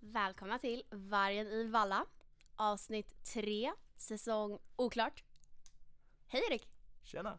Välkomna 0.00 0.58
till 0.58 0.82
Vargen 0.90 1.46
i 1.46 1.68
Valla, 1.68 2.06
avsnitt 2.56 3.24
3, 3.24 3.72
säsong 3.96 4.58
oklart. 4.76 5.24
Hej 6.26 6.42
Erik! 6.50 6.68
Tjena! 7.02 7.38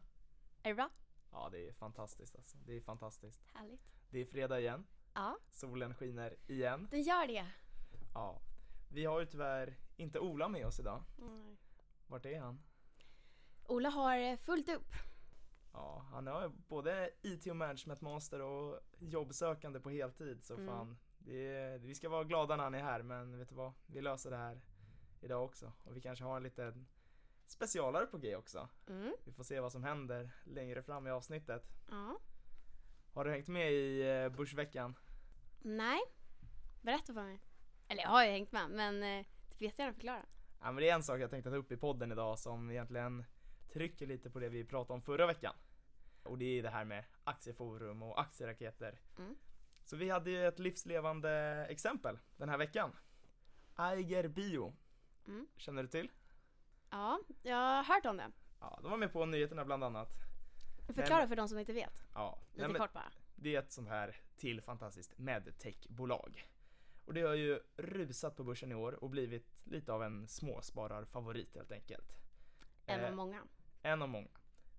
Är 0.64 0.70
det 0.70 0.76
bra? 0.76 0.90
Ja, 1.32 1.50
det 1.52 1.68
är 1.68 1.74
fantastiskt 1.74 2.36
alltså. 2.36 2.58
Det 2.66 2.78
är 2.78 2.82
fantastiskt. 2.82 3.42
Härligt. 3.54 3.82
Det 4.10 4.20
är 4.20 4.26
fredag 4.26 4.60
igen. 4.60 4.86
Ja, 5.14 5.38
Solen 5.52 5.94
skiner 5.96 6.36
igen. 6.48 6.88
den 6.92 7.02
gör 7.02 7.28
det. 7.28 7.46
Ja. 8.14 8.42
Vi 8.92 9.06
har 9.06 9.20
ju 9.20 9.26
tyvärr 9.26 9.78
inte 9.98 10.20
Ola 10.20 10.48
med 10.48 10.66
oss 10.68 10.80
idag. 10.80 11.04
Mm. 11.20 11.58
Vart 12.08 12.26
är 12.26 12.40
han? 12.40 12.60
Ola 13.68 13.90
har 13.90 14.18
eh, 14.18 14.38
fullt 14.38 14.70
upp. 14.70 14.92
Ja, 15.74 16.06
han 16.12 16.28
har 16.28 16.50
både 16.68 17.10
IT 17.22 17.48
och 17.48 17.56
management 17.56 18.02
master 18.02 18.42
och 18.42 18.80
jobbsökande 19.00 19.80
på 19.80 19.90
heltid 19.90 20.44
så 20.44 20.54
Mm. 20.54 20.68
fan. 20.68 20.98
Är, 21.28 21.78
vi 21.78 21.96
ska 21.96 22.10
vara 22.10 22.24
glada 22.24 22.56
när 22.56 22.64
han 22.64 22.76
är 22.76 22.84
här 22.84 23.02
men 23.02 23.38
vet 23.40 23.50
du 23.50 23.56
vad? 23.56 23.74
Vi 23.86 24.02
löser 24.02 24.32
det 24.32 24.38
här 24.38 24.62
idag 25.22 25.44
också. 25.46 25.74
Och 25.84 25.98
vi 25.98 26.02
kanske 26.02 26.26
har 26.26 26.38
en 26.38 26.44
liten 26.44 26.88
specialare 27.48 28.06
på 28.06 28.18
G 28.18 28.36
också. 28.36 28.70
Mm. 28.90 29.14
Vi 29.26 29.32
får 29.32 29.44
se 29.44 29.60
vad 29.60 29.72
som 29.72 29.84
händer 29.84 30.32
längre 30.44 30.84
fram 30.84 31.08
i 31.08 31.12
avsnittet. 31.12 31.64
Ja. 31.90 32.20
Har 33.14 33.26
du 33.26 33.32
hängt 33.32 33.48
med 33.48 33.74
i 33.74 34.02
eh, 34.10 34.30
Börsveckan? 34.30 34.96
Nej, 35.62 36.00
berätta 36.82 37.14
för 37.14 37.24
mig. 37.24 37.40
Eller 37.88 38.02
jag 38.04 38.10
har 38.10 38.24
ju 38.26 38.32
hängt 38.32 38.52
med, 38.52 38.70
men 38.70 39.04
eh, 39.04 39.26
du 39.50 39.56
får 39.56 39.64
jättegärna 39.66 39.94
förklara. 39.94 40.26
Ja 40.62 40.66
men 40.72 40.76
det 40.76 40.90
är 40.90 40.96
en 40.96 41.04
sak 41.04 41.20
jag 41.20 41.30
tänkte 41.30 41.50
ta 41.50 41.56
upp 41.56 41.72
i 41.72 41.78
podden 41.78 42.12
idag 42.12 42.40
som 42.40 42.72
egentligen 42.72 43.26
trycker 43.78 44.08
lite 44.08 44.30
på 44.30 44.40
det 44.40 44.50
vi 44.50 44.64
pratade 44.66 44.94
om 44.94 45.02
förra 45.02 45.28
veckan. 45.28 45.56
Och 46.24 46.38
det 46.38 46.46
är 46.60 46.64
det 46.64 46.70
här 46.70 46.86
med 46.86 47.04
aktieforum 47.24 48.04
och 48.04 48.22
aktieraketer. 48.22 49.00
Mm. 49.18 49.36
Så 49.84 49.96
vi 49.96 50.10
hade 50.10 50.30
ju 50.32 50.48
ett 50.48 50.60
livslevande 50.60 51.32
exempel 51.70 52.20
den 52.38 52.50
här 52.50 52.58
veckan. 52.58 52.92
Aiger 53.76 54.28
Bio. 54.28 54.74
Mm. 55.28 55.48
Känner 55.58 55.84
du 55.84 55.90
till? 55.90 56.12
Ja, 56.90 57.20
jag 57.42 57.56
har 57.58 57.84
hört 57.84 58.06
om 58.06 58.18
det. 58.18 58.32
Ja, 58.60 58.80
de 58.82 58.92
var 58.92 58.98
med 58.98 59.14
på 59.14 59.26
nyheterna 59.26 59.66
bland 59.66 59.84
annat. 59.84 60.10
Förklara 60.96 61.28
för 61.28 61.36
de 61.36 61.48
som 61.50 61.60
inte 61.60 61.74
vet. 61.74 62.04
Ja, 62.14 62.40
Lite 62.52 62.62
nej, 62.62 62.72
men 62.72 62.82
kort 62.82 62.94
bara. 62.94 63.12
det 63.36 63.56
är 63.56 63.60
ett 63.60 63.72
sånt 63.72 63.90
här 63.90 64.22
till 64.36 64.62
fantastiskt 64.62 65.18
medtechbolag. 65.18 66.48
Och 67.06 67.14
det 67.14 67.22
har 67.22 67.34
ju 67.34 67.60
rusat 67.78 68.36
på 68.36 68.44
börsen 68.44 68.72
i 68.72 68.76
år 68.76 69.04
och 69.04 69.10
blivit 69.10 69.48
lite 69.64 69.94
av 69.94 70.04
en 70.04 70.28
småspararfavorit 70.28 71.56
helt 71.56 71.72
enkelt. 71.72 72.12
En 72.86 73.00
Eh, 73.00 73.08
av 73.10 73.16
många. 73.16 73.44
En 73.88 74.02
av 74.02 74.10
många. 74.10 74.28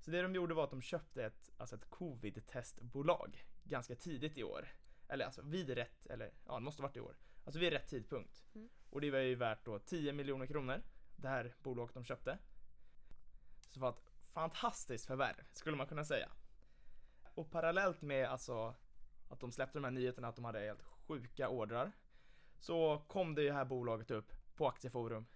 Så 0.00 0.10
det 0.10 0.22
de 0.22 0.34
gjorde 0.34 0.54
var 0.54 0.64
att 0.64 0.70
de 0.70 0.82
köpte 0.82 1.24
ett, 1.24 1.50
alltså 1.56 1.76
ett 1.76 1.90
covid-testbolag 1.90 3.44
ganska 3.64 3.94
tidigt 3.94 4.38
i 4.38 4.44
år. 4.44 4.68
Eller 5.08 5.24
alltså 5.24 5.42
vid 5.42 5.70
rätt, 5.70 6.06
eller 6.06 6.32
ja 6.46 6.54
det 6.54 6.60
måste 6.60 6.82
varit 6.82 6.96
i 6.96 7.00
år. 7.00 7.16
Alltså 7.44 7.60
vid 7.60 7.72
rätt 7.72 7.88
tidpunkt. 7.88 8.44
Mm. 8.54 8.68
Och 8.90 9.00
det 9.00 9.10
var 9.10 9.18
ju 9.18 9.34
värt 9.34 9.64
då 9.64 9.78
10 9.78 10.12
miljoner 10.12 10.46
kronor. 10.46 10.82
Det 11.16 11.28
här 11.28 11.54
bolaget 11.62 11.94
de 11.94 12.04
köpte. 12.04 12.38
Så 13.60 13.74
det 13.74 13.80
var 13.80 13.88
ett 13.88 14.12
fantastiskt 14.32 15.06
förvärv 15.06 15.44
skulle 15.52 15.76
man 15.76 15.86
kunna 15.86 16.04
säga. 16.04 16.30
Och 17.34 17.50
parallellt 17.50 18.02
med 18.02 18.28
alltså 18.28 18.74
att 19.28 19.40
de 19.40 19.52
släppte 19.52 19.78
de 19.78 19.84
här 19.84 19.90
nyheterna 19.90 20.28
att 20.28 20.36
de 20.36 20.44
hade 20.44 20.60
helt 20.60 20.82
sjuka 20.82 21.48
ordrar. 21.48 21.92
Så 22.58 22.98
kom 22.98 23.34
det 23.34 23.42
ju 23.42 23.52
här 23.52 23.64
bolaget 23.64 24.10
upp 24.10 24.32
på 24.54 24.68
Aktieforum. 24.68 25.26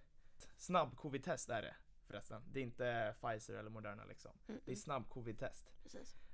Snabb 0.57 0.97
covid-test 0.97 1.49
är 1.49 1.61
det 1.61 1.75
förresten. 2.13 2.43
Det 2.51 2.59
är 2.59 2.63
inte 2.63 3.15
Pfizer 3.21 3.53
eller 3.53 3.69
Moderna 3.69 4.05
liksom. 4.05 4.31
Mm, 4.47 4.61
Det 4.65 4.71
är 4.71 4.75
snabb 4.75 5.09
covid-test. 5.09 5.73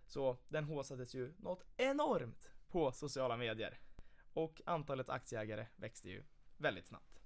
Så 0.05 0.37
den 0.47 0.63
håsades 0.63 1.13
ju 1.15 1.33
något 1.37 1.63
enormt 1.77 2.49
på 2.67 2.91
sociala 2.91 3.37
medier. 3.37 3.79
Och 4.33 4.61
antalet 4.65 5.09
aktieägare 5.09 5.67
växte 5.75 6.09
ju 6.09 6.23
väldigt 6.57 6.87
snabbt. 6.87 7.21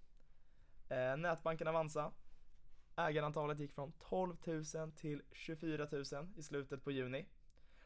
Eh, 0.89 1.17
nätbanken 1.17 1.67
Avanza. 1.67 2.11
Ägarantalet 2.95 3.59
gick 3.59 3.73
från 3.73 3.91
12 3.91 4.35
000 4.75 4.91
till 4.91 5.21
24 5.31 5.87
000 5.91 6.03
i 6.35 6.43
slutet 6.43 6.83
på 6.83 6.91
juni. 6.91 7.25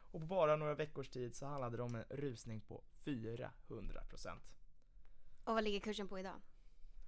Och 0.01 0.19
på 0.19 0.25
bara 0.25 0.55
några 0.55 0.73
veckors 0.75 1.09
tid 1.09 1.35
så 1.35 1.45
handlade 1.45 1.78
det 1.78 1.84
om 1.84 1.95
en 1.95 2.03
rusning 2.09 2.61
på 2.61 2.84
400%. 3.05 4.39
Och 5.44 5.53
vad 5.53 5.63
ligger 5.63 5.79
kursen 5.79 6.07
på 6.07 6.19
idag? 6.19 6.41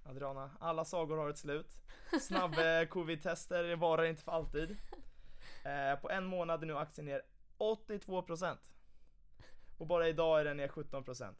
Adriana, 0.02 0.50
alla 0.60 0.84
sagor 0.84 1.16
har 1.16 1.30
ett 1.30 1.38
slut. 1.38 1.82
Snabb 2.20 2.58
eh, 2.58 2.84
covid-tester 2.88 3.76
varar 3.76 4.04
inte 4.04 4.22
för 4.22 4.32
alltid. 4.32 4.76
Eh, 5.64 6.00
på 6.00 6.10
en 6.10 6.24
månad 6.24 6.62
är 6.62 6.66
nu 6.66 6.76
aktien 6.76 7.04
ner 7.04 7.22
82%. 7.58 8.56
Och 9.78 9.86
bara 9.86 10.08
idag 10.08 10.40
är 10.40 10.44
den 10.44 10.56
ner 10.56 10.68
17%. 10.68 11.34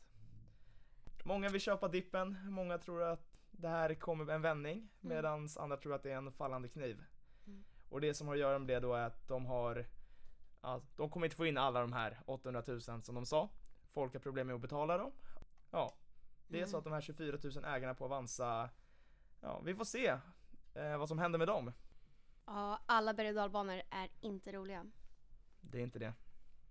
Många 1.25 1.49
vill 1.49 1.61
köpa 1.61 1.89
dippen, 1.89 2.39
många 2.51 2.79
tror 2.79 3.03
att 3.03 3.41
det 3.51 3.69
här 3.69 3.95
kommer 3.95 4.33
en 4.33 4.43
vändning 4.43 4.89
medan 5.01 5.49
andra 5.57 5.77
tror 5.77 5.95
att 5.95 6.03
det 6.03 6.11
är 6.11 6.17
en 6.17 6.33
fallande 6.33 6.69
kniv. 6.69 7.05
Mm. 7.47 7.65
Och 7.89 8.01
det 8.01 8.15
som 8.15 8.27
har 8.27 8.35
att 8.35 8.41
göra 8.41 8.59
med 8.59 8.69
det 8.69 8.81
då 8.81 8.95
är 8.95 9.07
att 9.07 9.29
de 9.29 9.47
har 9.47 9.87
ja, 10.63 10.83
de 10.97 11.11
kommer 11.11 11.27
inte 11.27 11.37
få 11.37 11.47
in 11.47 11.59
alla 11.59 11.81
de 11.81 11.93
här 11.93 12.21
800 12.27 12.63
000 12.67 12.81
som 12.81 13.15
de 13.15 13.27
sa. 13.27 13.49
Folk 13.93 14.13
har 14.13 14.21
problem 14.21 14.47
med 14.47 14.57
att 14.57 14.63
betala 14.63 14.99
dem. 14.99 15.13
Ja, 15.71 15.95
det 16.51 16.57
är 16.57 16.63
Mm. 16.63 16.71
så 16.71 16.77
att 16.77 16.85
de 16.85 16.93
här 16.93 17.01
24 17.01 17.39
000 17.55 17.65
ägarna 17.65 17.95
på 17.95 18.05
Avanza, 18.05 18.71
ja 19.41 19.61
vi 19.61 19.75
får 19.75 19.85
se 19.85 20.07
eh, 20.75 20.99
vad 20.99 21.09
som 21.09 21.19
händer 21.19 21.39
med 21.39 21.49
dem. 21.49 21.73
Ja, 22.47 22.81
alla 22.87 23.15
berg 23.15 23.29
och 23.29 23.35
dalbanor 23.35 23.83
är 23.91 24.09
inte 24.21 24.53
roliga. 24.53 24.87
Det 25.61 25.79
är 25.79 25.83
inte 25.83 25.99
det. 25.99 26.15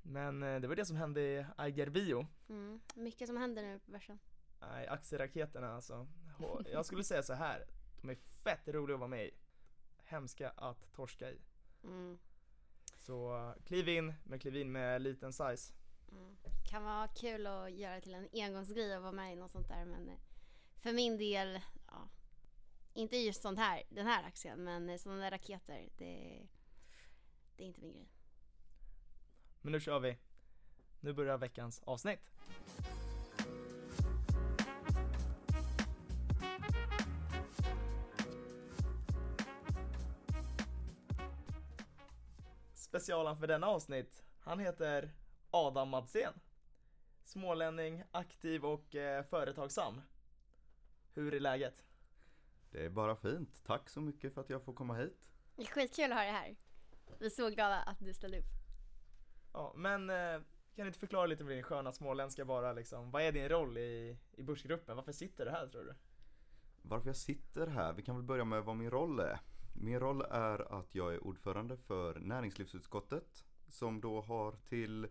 Men 0.01 0.43
eh, 0.43 0.59
det 0.59 0.67
var 0.67 0.75
det 0.75 0.85
som 0.85 0.95
hände 0.95 1.21
i 1.21 1.45
Aiger 1.57 1.89
Bio. 1.89 2.27
Mm. 2.49 2.79
Mycket 2.95 3.27
som 3.27 3.37
händer 3.37 3.63
nu 3.63 3.79
på 3.79 3.91
börsen. 3.91 4.19
Nej, 4.59 4.87
aktieraketerna 4.87 5.75
alltså. 5.75 6.07
Jag 6.71 6.85
skulle 6.85 7.03
säga 7.03 7.23
så 7.23 7.33
här. 7.33 7.65
de 8.01 8.09
är 8.09 8.15
fett 8.43 8.67
roliga 8.67 8.93
att 8.95 8.99
vara 8.99 9.07
med 9.07 9.25
i. 9.25 9.31
Hemska 10.03 10.49
att 10.49 10.91
torska 10.93 11.31
i. 11.31 11.41
Mm. 11.83 12.17
Så 12.97 13.37
eh, 13.37 13.63
kliv 13.63 13.89
in, 13.89 14.13
men 14.23 14.39
kliv 14.39 14.55
in 14.55 14.71
med 14.71 15.01
liten 15.01 15.33
size. 15.33 15.73
Mm. 16.11 16.37
Kan 16.69 16.83
vara 16.83 17.07
kul 17.07 17.47
att 17.47 17.71
göra 17.71 18.01
till 18.01 18.13
en 18.13 18.29
engångsgrej 18.33 18.97
och 18.97 19.01
vara 19.01 19.11
med 19.11 19.33
i 19.33 19.35
något 19.35 19.51
sånt 19.51 19.67
där 19.67 19.85
men 19.85 20.09
eh, 20.09 20.17
för 20.77 20.93
min 20.93 21.17
del, 21.17 21.61
ja, 21.87 22.09
inte 22.93 23.17
just 23.17 23.41
sånt 23.41 23.59
här, 23.59 23.83
den 23.89 24.07
här 24.07 24.23
aktien 24.23 24.63
men 24.63 24.89
eh, 24.89 24.97
sådana 24.97 25.21
där 25.21 25.31
raketer, 25.31 25.89
det, 25.97 26.47
det 27.55 27.63
är 27.63 27.67
inte 27.67 27.81
min 27.81 27.93
grej. 27.93 28.09
Men 29.61 29.71
nu 29.71 29.79
kör 29.79 29.99
vi. 29.99 30.17
Nu 30.99 31.13
börjar 31.13 31.37
veckans 31.37 31.81
avsnitt. 31.83 32.31
Specialen 42.73 43.37
för 43.37 43.47
denna 43.47 43.67
avsnitt, 43.67 44.23
han 44.39 44.59
heter 44.59 45.11
Adam 45.51 45.89
Madsén. 45.89 46.33
Smålänning, 47.23 48.03
aktiv 48.11 48.65
och 48.65 48.95
eh, 48.95 49.23
företagsam. 49.23 50.01
Hur 51.13 51.33
är 51.33 51.39
läget? 51.39 51.83
Det 52.71 52.85
är 52.85 52.89
bara 52.89 53.15
fint. 53.15 53.63
Tack 53.65 53.89
så 53.89 54.01
mycket 54.01 54.33
för 54.33 54.41
att 54.41 54.49
jag 54.49 54.63
får 54.63 54.73
komma 54.73 54.95
hit. 54.95 55.29
Det 55.55 55.61
är 55.61 55.67
skitkul 55.67 56.11
att 56.11 56.17
ha 56.17 56.23
dig 56.23 56.31
här. 56.31 56.55
Vi 57.19 57.25
är 57.25 57.29
så 57.29 57.49
glada 57.49 57.75
att 57.75 57.99
du 57.99 58.13
ställde 58.13 58.39
upp. 58.39 58.45
Ja, 59.53 59.73
men 59.75 60.09
eh, 60.09 60.41
kan 60.75 60.85
du 60.85 60.87
inte 60.87 60.99
förklara 60.99 61.25
lite 61.25 61.43
med 61.43 61.55
din 61.55 61.63
sköna 61.63 61.91
småländska 61.91 62.45
bara 62.45 62.73
liksom, 62.73 63.11
vad 63.11 63.21
är 63.21 63.31
din 63.31 63.49
roll 63.49 63.77
i, 63.77 64.17
i 64.31 64.43
Börsgruppen? 64.43 64.95
Varför 64.95 65.11
sitter 65.11 65.45
du 65.45 65.51
här 65.51 65.67
tror 65.67 65.83
du? 65.83 65.95
Varför 66.81 67.09
jag 67.09 67.15
sitter 67.15 67.67
här? 67.67 67.93
Vi 67.93 68.01
kan 68.01 68.15
väl 68.15 68.23
börja 68.23 68.45
med 68.45 68.63
vad 68.63 68.75
min 68.75 68.91
roll 68.91 69.19
är. 69.19 69.39
Min 69.73 69.99
roll 69.99 70.21
är 70.21 70.79
att 70.79 70.95
jag 70.95 71.13
är 71.13 71.23
ordförande 71.23 71.77
för 71.77 72.19
näringslivsutskottet 72.19 73.45
som 73.67 74.01
då 74.01 74.21
har 74.21 74.51
till 74.51 75.07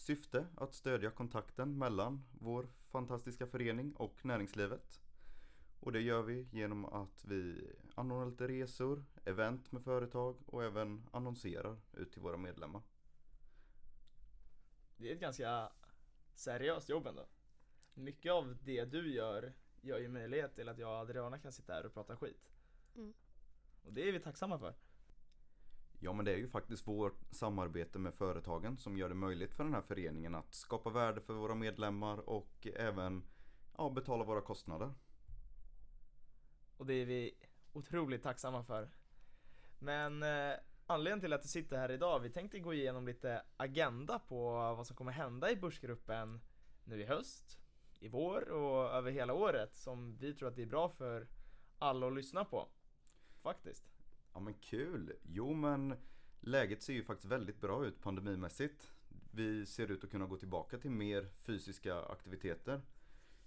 syfte 0.00 0.46
att 0.56 0.74
stödja 0.74 1.10
kontakten 1.10 1.78
mellan 1.78 2.24
vår 2.32 2.68
fantastiska 2.88 3.46
förening 3.46 3.92
och 3.96 4.24
näringslivet. 4.24 5.00
Och 5.80 5.92
det 5.92 6.00
gör 6.00 6.22
vi 6.22 6.48
genom 6.52 6.84
att 6.84 7.24
vi 7.24 7.72
anordnar 7.94 8.30
lite 8.30 8.48
resor, 8.48 9.04
event 9.24 9.72
med 9.72 9.84
företag 9.84 10.36
och 10.46 10.64
även 10.64 11.08
annonserar 11.12 11.80
ut 11.92 12.12
till 12.12 12.22
våra 12.22 12.36
medlemmar. 12.36 12.82
Det 14.96 15.10
är 15.10 15.14
ett 15.14 15.20
ganska 15.20 15.72
seriöst 16.34 16.88
jobb 16.88 17.06
ändå. 17.06 17.26
Mycket 17.94 18.32
av 18.32 18.56
det 18.64 18.84
du 18.84 19.14
gör 19.14 19.52
gör 19.80 19.98
ju 19.98 20.08
möjlighet 20.08 20.54
till 20.54 20.68
att 20.68 20.78
jag 20.78 20.90
och 20.90 20.96
Adriana 20.96 21.38
kan 21.38 21.52
sitta 21.52 21.72
här 21.72 21.86
och 21.86 21.94
prata 21.94 22.16
skit. 22.16 22.50
Mm. 22.94 23.14
Och 23.82 23.92
det 23.92 24.08
är 24.08 24.12
vi 24.12 24.20
tacksamma 24.20 24.58
för. 24.58 24.74
Ja 26.02 26.12
men 26.12 26.24
det 26.24 26.32
är 26.32 26.36
ju 26.36 26.48
faktiskt 26.48 26.88
vårt 26.88 27.20
samarbete 27.30 27.98
med 27.98 28.14
företagen 28.14 28.78
som 28.78 28.98
gör 28.98 29.08
det 29.08 29.14
möjligt 29.14 29.54
för 29.54 29.64
den 29.64 29.74
här 29.74 29.82
föreningen 29.82 30.34
att 30.34 30.54
skapa 30.54 30.90
värde 30.90 31.20
för 31.20 31.34
våra 31.34 31.54
medlemmar 31.54 32.28
och 32.28 32.66
även 32.76 33.22
ja, 33.76 33.90
betala 33.90 34.24
våra 34.24 34.40
kostnader. 34.40 34.94
Och 36.76 36.86
det 36.86 36.94
är 36.94 37.06
vi 37.06 37.34
otroligt 37.72 38.22
tacksamma 38.22 38.64
för. 38.64 38.90
Men 39.78 40.22
eh, 40.22 40.52
anledningen 40.86 41.20
till 41.20 41.32
att 41.32 41.42
du 41.42 41.48
sitter 41.48 41.78
här 41.78 41.90
idag, 41.90 42.20
vi 42.20 42.30
tänkte 42.30 42.58
gå 42.58 42.74
igenom 42.74 43.06
lite 43.06 43.42
agenda 43.56 44.18
på 44.18 44.52
vad 44.52 44.86
som 44.86 44.96
kommer 44.96 45.12
hända 45.12 45.50
i 45.50 45.56
Börsgruppen 45.56 46.40
nu 46.84 47.00
i 47.00 47.06
höst, 47.06 47.58
i 47.98 48.08
vår 48.08 48.48
och 48.48 48.90
över 48.90 49.10
hela 49.10 49.34
året 49.34 49.74
som 49.74 50.16
vi 50.16 50.34
tror 50.34 50.48
att 50.48 50.56
det 50.56 50.62
är 50.62 50.66
bra 50.66 50.88
för 50.88 51.28
alla 51.78 52.06
att 52.06 52.14
lyssna 52.14 52.44
på. 52.44 52.68
Faktiskt. 53.42 53.99
Ja 54.34 54.40
men 54.40 54.54
kul! 54.54 55.12
Jo 55.22 55.52
men 55.54 55.94
läget 56.40 56.82
ser 56.82 56.92
ju 56.92 57.04
faktiskt 57.04 57.32
väldigt 57.32 57.60
bra 57.60 57.86
ut 57.86 58.02
pandemimässigt. 58.02 58.92
Vi 59.30 59.66
ser 59.66 59.90
ut 59.90 60.04
att 60.04 60.10
kunna 60.10 60.26
gå 60.26 60.36
tillbaka 60.36 60.78
till 60.78 60.90
mer 60.90 61.28
fysiska 61.42 62.02
aktiviteter. 62.02 62.80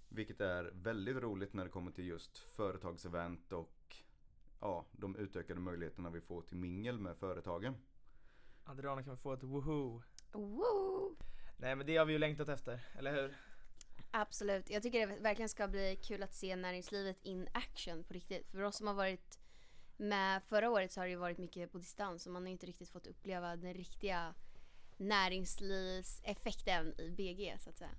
Vilket 0.08 0.40
är 0.40 0.64
väldigt 0.64 1.16
roligt 1.16 1.52
när 1.52 1.64
det 1.64 1.70
kommer 1.70 1.90
till 1.90 2.06
just 2.06 2.38
företagsevent 2.38 3.52
och 3.52 3.96
ja, 4.60 4.86
de 4.92 5.16
utökade 5.16 5.60
möjligheterna 5.60 6.10
vi 6.10 6.20
får 6.20 6.42
till 6.42 6.56
mingel 6.56 6.98
med 6.98 7.16
företagen. 7.16 7.76
Adriana 8.64 9.02
kan 9.02 9.18
få 9.18 9.32
ett 9.32 9.42
woho. 9.42 10.02
Woo! 10.32 11.16
Nej 11.56 11.76
men 11.76 11.86
det 11.86 11.96
har 11.96 12.04
vi 12.04 12.12
ju 12.12 12.18
längtat 12.18 12.48
efter, 12.48 12.80
eller 12.98 13.22
hur? 13.22 13.36
Absolut. 14.10 14.70
Jag 14.70 14.82
tycker 14.82 15.06
det 15.06 15.16
verkligen 15.20 15.48
ska 15.48 15.68
bli 15.68 15.96
kul 16.02 16.22
att 16.22 16.34
se 16.34 16.56
näringslivet 16.56 17.22
in 17.22 17.48
action 17.52 18.04
på 18.04 18.14
riktigt. 18.14 18.50
För 18.50 18.62
oss 18.62 18.76
som 18.76 18.86
har 18.86 18.94
varit 18.94 19.38
med 19.96 20.42
förra 20.42 20.70
året 20.70 20.92
så 20.92 21.00
har 21.00 21.06
det 21.06 21.10
ju 21.10 21.16
varit 21.16 21.38
mycket 21.38 21.72
på 21.72 21.78
distans 21.78 22.26
och 22.26 22.32
man 22.32 22.42
har 22.42 22.50
inte 22.50 22.66
riktigt 22.66 22.88
fått 22.88 23.06
uppleva 23.06 23.56
den 23.56 23.74
riktiga 23.74 24.34
näringslivseffekten 24.96 27.00
i 27.00 27.10
BG 27.10 27.56
så 27.58 27.70
att 27.70 27.76
säga. 27.76 27.94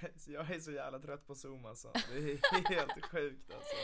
Jag 0.26 0.50
är 0.50 0.60
så 0.60 0.72
jävla 0.72 0.98
trött 0.98 1.26
på 1.26 1.34
zoom 1.34 1.66
alltså. 1.66 1.92
Det 1.92 2.16
är 2.16 2.74
helt 2.74 3.04
sjukt 3.10 3.54
alltså. 3.54 3.76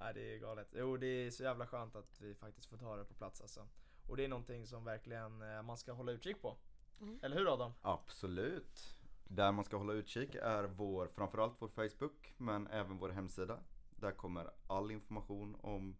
Nej 0.00 0.14
det 0.14 0.34
är 0.34 0.38
galet. 0.38 0.68
Jo 0.72 0.96
det 0.96 1.06
är 1.06 1.30
så 1.30 1.42
jävla 1.42 1.66
skönt 1.66 1.96
att 1.96 2.20
vi 2.20 2.34
faktiskt 2.34 2.66
får 2.66 2.76
ta 2.76 2.96
det 2.96 3.04
på 3.04 3.14
plats 3.14 3.40
alltså. 3.40 3.68
Och 4.08 4.16
det 4.16 4.24
är 4.24 4.28
någonting 4.28 4.66
som 4.66 4.84
verkligen 4.84 5.42
eh, 5.42 5.62
man 5.62 5.76
ska 5.76 5.92
hålla 5.92 6.12
utkik 6.12 6.42
på. 6.42 6.56
Mm. 7.00 7.18
Eller 7.22 7.36
hur 7.36 7.54
Adam? 7.54 7.72
Absolut! 7.82 8.96
Där 9.24 9.52
man 9.52 9.64
ska 9.64 9.76
hålla 9.76 9.92
utkik 9.92 10.34
är 10.34 10.64
vår, 10.64 11.06
framförallt 11.06 11.54
vår 11.58 11.68
Facebook 11.68 12.34
men 12.36 12.66
även 12.66 12.98
vår 12.98 13.08
hemsida. 13.08 13.60
Där 13.96 14.12
kommer 14.12 14.50
all 14.66 14.90
information 14.90 15.56
om 15.60 15.96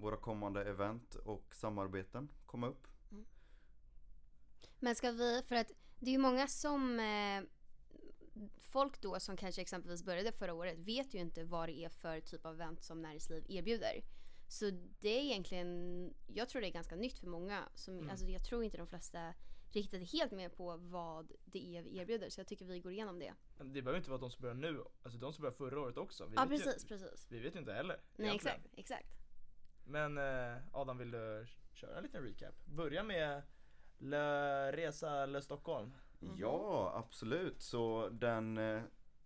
våra 0.00 0.16
kommande 0.16 0.64
event 0.64 1.14
och 1.14 1.54
samarbeten 1.54 2.28
komma 2.46 2.68
upp. 2.68 2.86
Men 4.78 4.94
ska 4.94 5.10
vi, 5.10 5.42
för 5.46 5.54
att 5.56 5.72
det 5.98 6.06
är 6.10 6.12
ju 6.12 6.18
många 6.18 6.46
som 6.48 7.00
eh, 7.00 7.42
folk 8.58 9.00
då 9.00 9.20
som 9.20 9.36
kanske 9.36 9.62
exempelvis 9.62 10.02
började 10.04 10.32
förra 10.32 10.54
året 10.54 10.78
vet 10.78 11.14
ju 11.14 11.18
inte 11.18 11.44
vad 11.44 11.68
det 11.68 11.84
är 11.84 11.88
för 11.88 12.20
typ 12.20 12.46
av 12.46 12.54
event 12.54 12.82
som 12.82 13.02
näringsliv 13.02 13.44
erbjuder. 13.48 14.02
Så 14.48 14.70
det 15.00 15.08
är 15.08 15.22
egentligen, 15.22 16.14
jag 16.26 16.48
tror 16.48 16.62
det 16.62 16.68
är 16.68 16.72
ganska 16.72 16.96
nytt 16.96 17.18
för 17.18 17.26
många. 17.26 17.68
Som, 17.74 17.94
Mm. 17.98 18.10
alltså 18.10 18.26
jag 18.26 18.44
tror 18.44 18.64
inte 18.64 18.76
de 18.76 18.86
flesta 18.86 19.34
riktigt 19.72 20.12
helt 20.12 20.32
med 20.32 20.56
på 20.56 20.76
vad 20.76 21.32
det 21.44 21.76
är 21.76 21.82
vi 21.82 21.98
erbjuder. 21.98 22.30
Så 22.30 22.40
jag 22.40 22.46
tycker 22.46 22.64
vi 22.64 22.80
går 22.80 22.92
igenom 22.92 23.18
det. 23.18 23.34
Men 23.58 23.72
Det 23.72 23.82
behöver 23.82 23.98
inte 23.98 24.10
vara 24.10 24.20
de 24.20 24.30
som 24.30 24.42
börjar 24.42 24.54
nu, 24.54 24.84
alltså 25.02 25.18
de 25.18 25.32
som 25.32 25.42
började 25.42 25.56
förra 25.56 25.80
året 25.80 25.96
också. 25.96 26.26
Vi 26.26 26.34
ja 26.36 26.46
precis, 26.46 26.84
Ju, 26.84 26.88
precis. 26.88 27.26
vi 27.30 27.38
vet 27.40 27.54
ju 27.54 27.58
inte 27.58 27.72
heller. 27.72 28.00
Nej 28.16 28.28
egentligen. 28.28 28.56
exakt, 28.56 28.78
exakt. 28.78 29.19
Men 29.90 30.18
eh, 30.18 30.56
Adam 30.72 30.98
vill 30.98 31.10
du 31.10 31.46
köra 31.72 31.96
en 31.96 32.02
liten 32.02 32.22
recap? 32.22 32.54
Börja 32.64 33.02
med 33.02 33.42
Le 33.98 34.72
Resa 34.72 35.26
Le 35.26 35.42
Stockholm. 35.42 35.92
Mm. 36.22 36.36
Ja, 36.38 36.92
absolut. 36.96 37.62
Så 37.62 38.08
den 38.08 38.58
eh, 38.58 38.82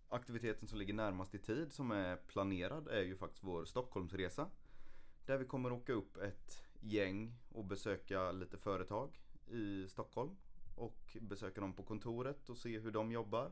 aktiviteten 0.09 0.67
som 0.67 0.79
ligger 0.79 0.93
närmast 0.93 1.35
i 1.35 1.39
tid 1.39 1.73
som 1.73 1.91
är 1.91 2.15
planerad 2.15 2.87
är 2.87 3.01
ju 3.01 3.17
faktiskt 3.17 3.43
vår 3.43 3.65
Stockholmsresa. 3.65 4.49
Där 5.25 5.37
vi 5.37 5.45
kommer 5.45 5.71
åka 5.71 5.93
upp 5.93 6.17
ett 6.17 6.63
gäng 6.79 7.35
och 7.49 7.65
besöka 7.65 8.31
lite 8.31 8.57
företag 8.57 9.19
i 9.47 9.87
Stockholm. 9.87 10.37
Och 10.75 11.17
besöka 11.21 11.61
dem 11.61 11.73
på 11.73 11.83
kontoret 11.83 12.49
och 12.49 12.57
se 12.57 12.79
hur 12.79 12.91
de 12.91 13.11
jobbar. 13.11 13.51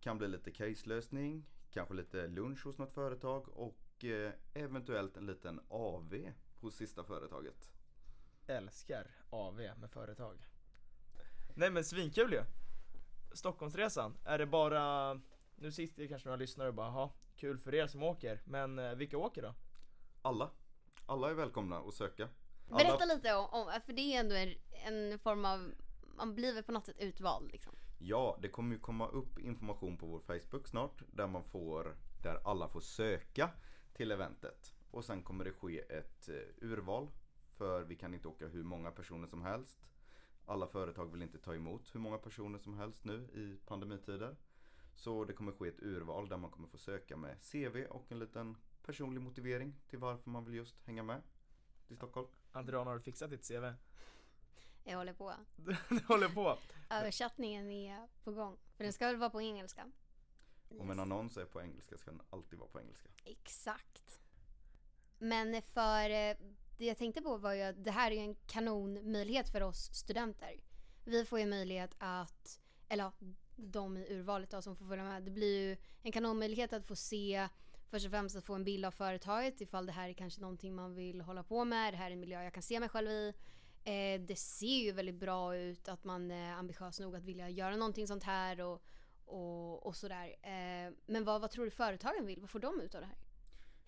Kan 0.00 0.18
bli 0.18 0.28
lite 0.28 0.50
caselösning, 0.50 1.46
kanske 1.70 1.94
lite 1.94 2.26
lunch 2.26 2.64
hos 2.64 2.78
något 2.78 2.94
företag 2.94 3.48
och 3.48 3.85
eh, 4.04 4.32
eventuellt 4.54 5.16
en 5.16 5.26
liten 5.26 5.60
AV 5.68 6.32
hos 6.60 6.74
sista 6.76 7.04
företaget. 7.04 7.72
Älskar 8.46 9.10
AV 9.30 9.56
med 9.76 9.90
företag. 9.90 10.46
Nej 11.54 11.70
men 11.70 11.84
svinkul 11.84 12.32
ju! 12.32 12.42
Stockholmsresan, 13.32 14.16
är 14.24 14.38
det 14.38 14.46
bara, 14.46 15.14
nu 15.56 15.72
sitter 15.72 16.02
det 16.02 16.08
kanske 16.08 16.28
några 16.28 16.36
lyssnare 16.36 16.68
och 16.68 16.74
bara 16.74 16.90
ha 16.90 17.12
kul 17.36 17.58
för 17.58 17.74
er 17.74 17.86
som 17.86 18.02
åker, 18.02 18.42
men 18.44 18.78
eh, 18.78 18.94
vilka 18.94 19.18
åker 19.18 19.42
då? 19.42 19.54
Alla, 20.22 20.50
alla 21.06 21.30
är 21.30 21.34
välkomna 21.34 21.78
att 21.78 21.94
söka. 21.94 22.28
Alla- 22.70 22.78
Berätta 22.78 23.04
lite 23.04 23.34
om, 23.34 23.46
om, 23.52 23.80
för 23.86 23.92
det 23.92 24.00
är 24.14 24.20
ändå 24.20 24.34
en, 24.34 24.54
en 24.86 25.18
form 25.18 25.44
av, 25.44 25.74
man 26.16 26.34
blir 26.34 26.54
väl 26.54 26.62
på 26.62 26.72
något 26.72 26.86
sätt 26.86 26.98
utvald 26.98 27.52
liksom. 27.52 27.74
Ja, 27.98 28.38
det 28.42 28.48
kommer 28.48 28.74
ju 28.74 28.80
komma 28.80 29.08
upp 29.08 29.38
information 29.38 29.96
på 29.96 30.06
vår 30.06 30.20
Facebook 30.20 30.68
snart 30.68 31.02
där 31.12 31.26
man 31.26 31.44
får, 31.44 31.96
där 32.22 32.40
alla 32.44 32.68
får 32.68 32.80
söka 32.80 33.50
till 33.96 34.10
eventet. 34.10 34.74
Och 34.90 35.04
sen 35.04 35.22
kommer 35.22 35.44
det 35.44 35.52
ske 35.52 35.78
ett 35.78 36.28
eh, 36.28 36.34
urval 36.60 37.08
för 37.56 37.82
vi 37.82 37.96
kan 37.96 38.14
inte 38.14 38.28
åka 38.28 38.46
hur 38.46 38.62
många 38.62 38.90
personer 38.90 39.26
som 39.26 39.42
helst. 39.42 39.86
Alla 40.46 40.66
företag 40.66 41.12
vill 41.12 41.22
inte 41.22 41.38
ta 41.38 41.54
emot 41.54 41.94
hur 41.94 42.00
många 42.00 42.18
personer 42.18 42.58
som 42.58 42.78
helst 42.78 43.04
nu 43.04 43.28
i 43.34 43.56
pandemitider. 43.66 44.36
Så 44.94 45.24
det 45.24 45.32
kommer 45.32 45.52
ske 45.52 45.68
ett 45.68 45.82
urval 45.82 46.28
där 46.28 46.36
man 46.36 46.50
kommer 46.50 46.68
få 46.68 46.78
söka 46.78 47.16
med 47.16 47.36
CV 47.52 47.84
och 47.90 48.12
en 48.12 48.18
liten 48.18 48.56
personlig 48.82 49.20
motivering 49.20 49.74
till 49.88 49.98
varför 49.98 50.30
man 50.30 50.44
vill 50.44 50.54
just 50.54 50.86
hänga 50.86 51.02
med 51.02 51.22
till 51.86 51.96
Stockholm. 51.96 52.28
Adrian, 52.52 52.86
har 52.86 52.94
du 52.94 53.00
fixat 53.00 53.30
ditt 53.30 53.48
CV? 53.48 53.72
Jag 54.84 54.96
håller 54.96 55.12
på. 55.12 55.32
du 55.88 56.00
håller 56.08 56.28
på? 56.28 56.58
Översättningen 56.90 57.70
är 57.70 58.08
på 58.24 58.32
gång. 58.32 58.56
För 58.76 58.84
den 58.84 58.92
ska 58.92 59.06
väl 59.06 59.16
vara 59.16 59.30
på 59.30 59.42
engelska? 59.42 59.90
Om 60.68 60.90
en 60.90 61.00
annons 61.00 61.36
är 61.36 61.44
på 61.44 61.62
engelska 61.62 61.98
ska 61.98 62.10
den 62.10 62.22
alltid 62.30 62.58
vara 62.58 62.68
på 62.68 62.80
engelska. 62.80 63.08
Exakt. 63.24 64.20
Men 65.18 65.62
för 65.62 66.10
eh, 66.10 66.36
det 66.78 66.84
jag 66.84 66.98
tänkte 66.98 67.22
på 67.22 67.36
var 67.36 67.52
ju 67.52 67.62
att 67.62 67.84
det 67.84 67.90
här 67.90 68.10
är 68.10 68.20
en 68.20 68.34
kanonmöjlighet 68.34 69.48
för 69.48 69.62
oss 69.62 69.90
studenter. 69.92 70.60
Vi 71.04 71.24
får 71.24 71.40
ju 71.40 71.46
möjlighet 71.46 71.94
att, 71.98 72.60
eller 72.88 73.12
de 73.56 73.96
i 73.96 74.14
urvalet 74.14 74.50
då 74.50 74.62
som 74.62 74.76
får 74.76 74.86
följa 74.86 75.04
med. 75.04 75.22
Det 75.22 75.30
blir 75.30 75.60
ju 75.60 75.76
en 76.02 76.12
kanonmöjlighet 76.12 76.72
att 76.72 76.86
få 76.86 76.96
se 76.96 77.48
Först 77.88 78.04
och 78.04 78.10
främst 78.10 78.36
att 78.36 78.44
få 78.44 78.54
en 78.54 78.64
bild 78.64 78.84
av 78.84 78.90
företaget 78.90 79.60
ifall 79.60 79.86
det 79.86 79.92
här 79.92 80.08
är 80.08 80.12
kanske 80.12 80.40
någonting 80.40 80.74
man 80.74 80.94
vill 80.94 81.20
hålla 81.20 81.42
på 81.42 81.64
med. 81.64 81.92
Det 81.92 81.96
här 81.96 82.06
är 82.06 82.10
en 82.10 82.20
miljö 82.20 82.42
jag 82.42 82.52
kan 82.52 82.62
se 82.62 82.80
mig 82.80 82.88
själv 82.88 83.10
i. 83.10 83.32
Eh, 83.84 84.20
det 84.20 84.36
ser 84.36 84.84
ju 84.84 84.92
väldigt 84.92 85.14
bra 85.14 85.56
ut 85.56 85.88
att 85.88 86.04
man 86.04 86.30
är 86.30 86.52
ambitiös 86.52 87.00
nog 87.00 87.16
att 87.16 87.24
vilja 87.24 87.48
göra 87.48 87.76
någonting 87.76 88.06
sånt 88.06 88.24
här 88.24 88.60
och, 88.60 88.82
och, 89.26 89.86
och 89.86 89.96
sådär. 89.96 90.36
Eh, 90.42 90.92
men 91.06 91.24
vad, 91.24 91.40
vad 91.40 91.50
tror 91.50 91.64
du 91.64 91.70
företagen 91.70 92.26
vill? 92.26 92.40
Vad 92.40 92.50
får 92.50 92.60
de 92.60 92.80
ut 92.80 92.94
av 92.94 93.00
det 93.00 93.06
här? 93.06 93.18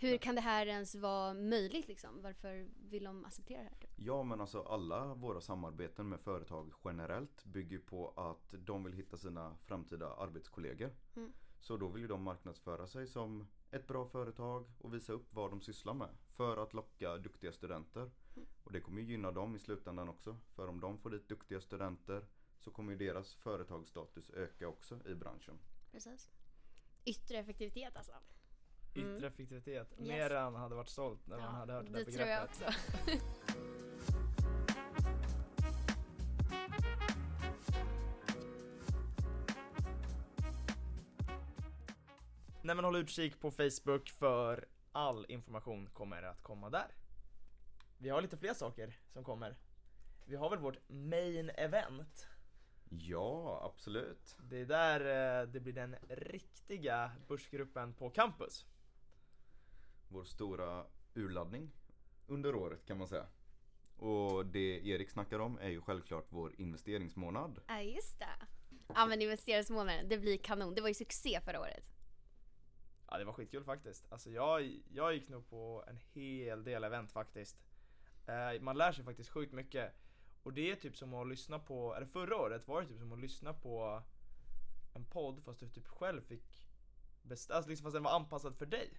Hur 0.00 0.18
kan 0.18 0.34
det 0.34 0.40
här 0.40 0.66
ens 0.66 0.94
vara 0.94 1.34
möjligt 1.34 1.88
liksom? 1.88 2.22
Varför 2.22 2.68
vill 2.90 3.04
de 3.04 3.24
acceptera 3.24 3.62
det 3.62 3.68
här? 3.68 3.76
typ? 3.76 3.90
Ja 3.96 4.22
men 4.22 4.40
alltså 4.40 4.62
alla 4.62 5.14
våra 5.14 5.40
samarbeten 5.40 6.08
med 6.08 6.20
företag 6.20 6.72
generellt 6.84 7.44
bygger 7.44 7.78
på 7.78 8.08
att 8.16 8.54
de 8.58 8.84
vill 8.84 8.92
hitta 8.92 9.16
sina 9.16 9.56
framtida 9.64 10.14
arbetskollegor. 10.14 10.90
Mm. 11.16 11.32
Så 11.60 11.76
då 11.76 11.88
vill 11.88 12.02
ju 12.02 12.08
de 12.08 12.22
marknadsföra 12.22 12.86
sig 12.86 13.06
som 13.06 13.48
ett 13.70 13.86
bra 13.86 14.06
företag 14.06 14.66
och 14.78 14.94
visa 14.94 15.12
upp 15.12 15.34
vad 15.34 15.50
de 15.50 15.60
sysslar 15.60 15.94
med. 15.94 16.08
För 16.36 16.56
att 16.56 16.74
locka 16.74 17.16
duktiga 17.16 17.52
studenter. 17.52 18.10
Och 18.64 18.72
det 18.72 18.80
kommer 18.80 19.00
ju 19.00 19.06
gynna 19.06 19.32
dem 19.32 19.56
i 19.56 19.58
slutändan 19.58 20.08
också. 20.08 20.36
För 20.54 20.68
om 20.68 20.80
de 20.80 20.98
får 20.98 21.10
dit 21.10 21.28
duktiga 21.28 21.60
studenter 21.60 22.26
så 22.58 22.70
kommer 22.70 22.92
ju 22.92 22.98
deras 22.98 23.34
företagsstatus 23.34 24.30
öka 24.30 24.68
också 24.68 25.00
i 25.06 25.14
branschen. 25.14 25.58
Precis. 25.92 26.30
Yttre 27.04 27.38
effektivitet 27.38 27.96
alltså. 27.96 28.12
Mm. 28.94 29.16
Yttre 29.16 29.26
effektivitet. 29.26 29.92
Yes. 29.98 30.08
Mer 30.08 30.30
än 30.30 30.54
hade 30.54 30.74
varit 30.74 30.88
stolt 30.88 31.26
när 31.26 31.38
man 31.38 31.54
hade 31.54 31.72
hört 31.72 31.86
det, 31.86 31.92
det 31.92 32.04
där 32.04 32.12
tror 32.12 32.28
jag 32.28 32.48
begreppet. 32.48 32.68
också. 32.68 33.78
Nej 42.62 42.74
men 42.74 42.84
håll 42.84 42.96
utkik 42.96 43.40
på 43.40 43.50
Facebook 43.50 44.08
för 44.08 44.66
all 44.92 45.26
information 45.28 45.86
kommer 45.86 46.22
att 46.22 46.42
komma 46.42 46.70
där. 46.70 46.94
Vi 47.98 48.08
har 48.08 48.22
lite 48.22 48.36
fler 48.36 48.54
saker 48.54 48.98
som 49.12 49.24
kommer. 49.24 49.56
Vi 50.24 50.36
har 50.36 50.50
väl 50.50 50.58
vårt 50.58 50.88
main 50.88 51.50
event. 51.50 52.28
Ja, 52.90 53.60
absolut. 53.64 54.36
Det 54.38 54.56
är 54.56 54.66
där 54.66 55.00
eh, 55.40 55.48
det 55.48 55.60
blir 55.60 55.72
den 55.72 55.96
riktiga 56.08 57.12
börsgruppen 57.28 57.92
på 57.94 58.10
campus. 58.10 58.66
Vår 60.08 60.24
stora 60.24 60.86
urladdning 61.14 61.70
under 62.26 62.54
året 62.54 62.86
kan 62.86 62.98
man 62.98 63.08
säga. 63.08 63.26
Och 63.96 64.46
det 64.46 64.86
Erik 64.86 65.10
snackar 65.10 65.38
om 65.38 65.58
är 65.58 65.68
ju 65.68 65.80
självklart 65.80 66.26
vår 66.28 66.60
investeringsmånad. 66.60 67.60
Ja 67.68 67.80
just 67.80 68.18
det. 68.18 68.46
Ja 68.94 69.06
men 69.06 69.22
investeringsmånaden, 69.22 70.08
det 70.08 70.18
blir 70.18 70.38
kanon. 70.38 70.74
Det 70.74 70.80
var 70.80 70.88
ju 70.88 70.94
succé 70.94 71.40
förra 71.44 71.60
året. 71.60 71.90
Ja 73.10 73.18
det 73.18 73.24
var 73.24 73.32
skitkul 73.32 73.64
faktiskt. 73.64 74.12
Alltså 74.12 74.30
jag, 74.30 74.80
jag 74.88 75.14
gick 75.14 75.28
nog 75.28 75.48
på 75.50 75.84
en 75.88 75.96
hel 75.96 76.64
del 76.64 76.84
event 76.84 77.12
faktiskt. 77.12 77.56
Eh, 78.26 78.60
man 78.60 78.76
lär 78.76 78.92
sig 78.92 79.04
faktiskt 79.04 79.30
sjukt 79.30 79.52
mycket. 79.52 79.94
Och 80.42 80.52
det 80.52 80.70
är 80.70 80.76
typ 80.76 80.96
som 80.96 81.14
att 81.14 81.28
lyssna 81.28 81.58
på, 81.58 81.94
eller 81.94 82.06
förra 82.06 82.36
året 82.36 82.68
var 82.68 82.82
det 82.82 82.88
typ 82.88 82.98
som 82.98 83.12
att 83.12 83.20
lyssna 83.20 83.54
på 83.54 84.02
en 84.94 85.04
podd 85.04 85.42
fast 85.44 85.60
du 85.60 85.68
typ 85.68 85.86
själv 85.86 86.20
fick 86.20 86.68
bestämma, 87.22 87.56
alltså 87.56 87.70
liksom 87.70 87.84
fast 87.84 87.94
den 87.94 88.02
var 88.02 88.16
anpassad 88.16 88.56
för 88.56 88.66
dig. 88.66 88.90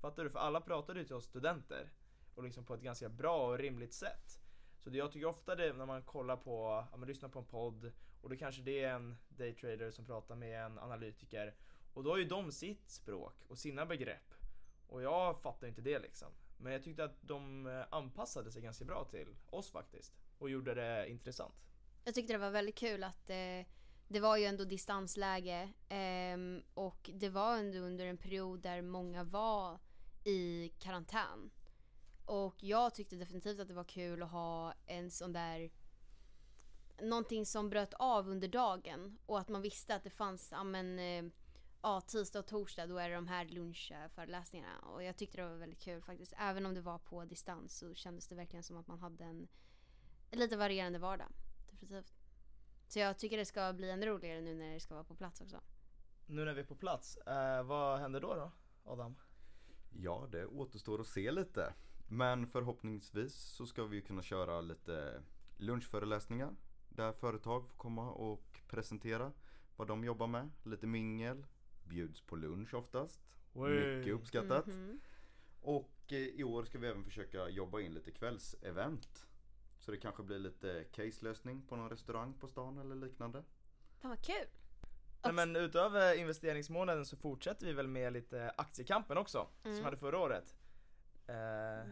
Fattar 0.00 0.24
du? 0.24 0.30
För 0.30 0.38
alla 0.38 0.60
pratade 0.60 1.00
ju 1.00 1.06
till 1.06 1.14
oss 1.14 1.24
studenter. 1.24 1.92
Och 2.34 2.42
liksom 2.42 2.64
på 2.64 2.74
ett 2.74 2.80
ganska 2.80 3.08
bra 3.08 3.46
och 3.46 3.58
rimligt 3.58 3.94
sätt. 3.94 4.40
Så 4.78 4.90
det 4.90 4.98
jag 4.98 5.12
tycker 5.12 5.26
ofta 5.26 5.54
det 5.54 5.68
är 5.68 5.72
när 5.72 5.86
man 5.86 6.02
kollar 6.02 6.36
på, 6.36 6.86
ja, 6.90 6.96
man 6.96 7.08
lyssnar 7.08 7.28
på 7.28 7.38
en 7.38 7.44
podd 7.44 7.92
och 8.20 8.30
då 8.30 8.36
kanske 8.36 8.62
det 8.62 8.84
är 8.84 8.94
en 8.94 9.16
daytrader 9.28 9.90
som 9.90 10.04
pratar 10.06 10.36
med 10.36 10.64
en 10.64 10.78
analytiker. 10.78 11.54
Och 11.94 12.04
då 12.04 12.10
har 12.10 12.16
ju 12.16 12.24
de 12.24 12.52
sitt 12.52 12.90
språk 12.90 13.34
och 13.48 13.58
sina 13.58 13.86
begrepp. 13.86 14.34
Och 14.86 15.02
jag 15.02 15.42
fattar 15.42 15.66
inte 15.66 15.80
det 15.80 15.98
liksom. 15.98 16.28
Men 16.56 16.72
jag 16.72 16.82
tyckte 16.82 17.04
att 17.04 17.16
de 17.20 17.66
eh, 17.66 17.84
anpassade 17.90 18.52
sig 18.52 18.62
ganska 18.62 18.84
bra 18.84 19.04
till 19.04 19.36
oss 19.50 19.70
faktiskt. 19.70 20.14
Och 20.38 20.50
gjorde 20.50 20.74
det 20.74 21.08
intressant. 21.08 21.54
Jag 22.04 22.14
tyckte 22.14 22.32
det 22.32 22.38
var 22.38 22.50
väldigt 22.50 22.78
kul 22.78 23.04
att 23.04 23.30
eh, 23.30 23.66
det 24.08 24.20
var 24.20 24.36
ju 24.36 24.44
ändå 24.44 24.64
distansläge 24.64 25.72
eh, 25.88 26.62
och 26.74 27.10
det 27.14 27.28
var 27.28 27.56
ändå 27.58 27.78
under 27.78 28.06
en 28.06 28.18
period 28.18 28.60
där 28.60 28.82
många 28.82 29.24
var 29.24 29.78
i 30.24 30.68
karantän. 30.78 31.50
Och 32.24 32.62
jag 32.62 32.94
tyckte 32.94 33.16
definitivt 33.16 33.60
att 33.60 33.68
det 33.68 33.74
var 33.74 33.84
kul 33.84 34.22
att 34.22 34.30
ha 34.30 34.74
en 34.86 35.10
sån 35.10 35.32
där 35.32 35.70
någonting 37.02 37.46
som 37.46 37.70
bröt 37.70 37.94
av 37.94 38.28
under 38.28 38.48
dagen 38.48 39.18
och 39.26 39.38
att 39.38 39.48
man 39.48 39.62
visste 39.62 39.94
att 39.94 40.04
det 40.04 40.10
fanns, 40.10 40.48
ja 40.52 40.64
men 40.64 40.98
eh, 40.98 41.24
ja, 41.82 42.00
tisdag 42.00 42.38
och 42.38 42.46
torsdag 42.46 42.86
då 42.86 42.98
är 42.98 43.08
det 43.08 43.14
de 43.14 43.28
här 43.28 43.44
lunchföreläsningarna 43.44 44.78
och 44.78 45.02
jag 45.02 45.16
tyckte 45.16 45.36
det 45.36 45.48
var 45.48 45.56
väldigt 45.56 45.80
kul 45.80 46.02
faktiskt. 46.02 46.34
Även 46.38 46.66
om 46.66 46.74
det 46.74 46.80
var 46.80 46.98
på 46.98 47.24
distans 47.24 47.78
så 47.78 47.94
kändes 47.94 48.28
det 48.28 48.34
verkligen 48.34 48.62
som 48.62 48.76
att 48.76 48.86
man 48.86 48.98
hade 48.98 49.24
en, 49.24 49.38
en 49.38 49.48
lite 50.36 50.56
varierande 50.56 50.98
vardag. 50.98 51.28
Definitivt. 51.70 52.14
Så 52.86 52.98
jag 52.98 53.18
tycker 53.18 53.36
det 53.36 53.44
ska 53.44 53.72
bli 53.72 53.90
ännu 53.90 54.06
roligare 54.06 54.40
nu 54.40 54.54
när 54.54 54.74
det 54.74 54.80
ska 54.80 54.94
vara 54.94 55.04
på 55.04 55.14
plats 55.14 55.40
också. 55.40 55.60
Nu 56.26 56.44
när 56.44 56.54
vi 56.54 56.60
är 56.60 56.64
på 56.64 56.76
plats, 56.76 57.16
eh, 57.16 57.62
vad 57.62 57.98
händer 57.98 58.20
då 58.20 58.34
då 58.34 58.52
Adam? 58.84 59.16
Ja, 59.90 60.28
det 60.30 60.46
återstår 60.46 61.00
att 61.00 61.06
se 61.06 61.30
lite. 61.30 61.74
Men 62.08 62.46
förhoppningsvis 62.46 63.34
så 63.34 63.66
ska 63.66 63.84
vi 63.84 64.02
kunna 64.02 64.22
köra 64.22 64.60
lite 64.60 65.22
lunchföreläsningar 65.56 66.56
där 66.88 67.12
företag 67.12 67.68
får 67.68 67.76
komma 67.76 68.10
och 68.10 68.60
presentera 68.68 69.32
vad 69.76 69.88
de 69.88 70.04
jobbar 70.04 70.26
med. 70.26 70.50
Lite 70.62 70.86
mingel, 70.86 71.46
bjuds 71.84 72.20
på 72.20 72.36
lunch 72.36 72.74
oftast. 72.74 73.20
Mycket 73.52 74.14
uppskattat. 74.14 74.66
Mhm. 74.66 75.00
Och 75.60 76.12
eh, 76.12 76.18
i 76.18 76.44
år 76.44 76.64
ska 76.64 76.78
vi 76.78 76.86
även 76.86 77.04
försöka 77.04 77.48
jobba 77.48 77.80
in 77.80 77.94
lite 77.94 78.10
kvällsevent. 78.10 79.26
Så 79.84 79.90
det 79.90 79.96
kanske 79.96 80.22
blir 80.22 80.38
lite 80.38 80.84
caselösning 80.92 81.62
på 81.66 81.76
någon 81.76 81.90
restaurang 81.90 82.34
på 82.40 82.48
stan 82.48 82.78
eller 82.78 82.94
liknande. 82.94 83.44
Fan 84.00 84.10
vad 84.10 84.22
kul! 84.24 84.46
Nej, 85.24 85.32
men 85.32 85.56
utöver 85.56 86.14
investeringsmånaden 86.14 87.06
så 87.06 87.16
fortsätter 87.16 87.66
vi 87.66 87.72
väl 87.72 87.88
med 87.88 88.12
lite 88.12 88.52
aktiekampen 88.56 89.18
också, 89.18 89.48
som 89.62 89.70
Mm. 89.70 89.78
vi 89.78 89.84
hade 89.84 89.96
förra 89.96 90.18
året. 90.18 90.54
Eh, 91.26 91.34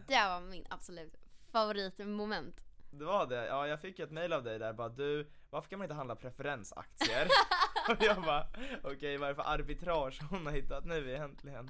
Det 0.07 0.27
var 0.29 0.41
min 0.41 0.65
absolut 0.69 1.15
favoritmoment. 1.51 2.63
det 2.91 3.05
var 3.05 3.25
det, 3.27 3.45
ja 3.47 3.67
jag 3.67 3.79
fick 3.81 3.99
ett 3.99 4.11
mail 4.11 4.33
av 4.33 4.43
dig 4.43 4.59
där 4.59 4.73
bara 4.73 4.89
du, 4.89 5.29
varför 5.49 5.69
kan 5.69 5.79
man 5.79 5.85
inte 5.85 5.95
handla 5.95 6.15
preferensaktier? 6.15 7.27
och 7.89 8.03
jag 8.03 8.21
bara, 8.21 8.47
okej 8.83 9.17
vad 9.17 9.29
är 9.29 9.33
det 9.33 9.35
för 9.43 9.49
arbitrage 9.53 10.21
hon 10.29 10.45
har 10.45 10.53
hittat 10.53 10.85
nu 10.85 11.11
egentligen? 11.11 11.69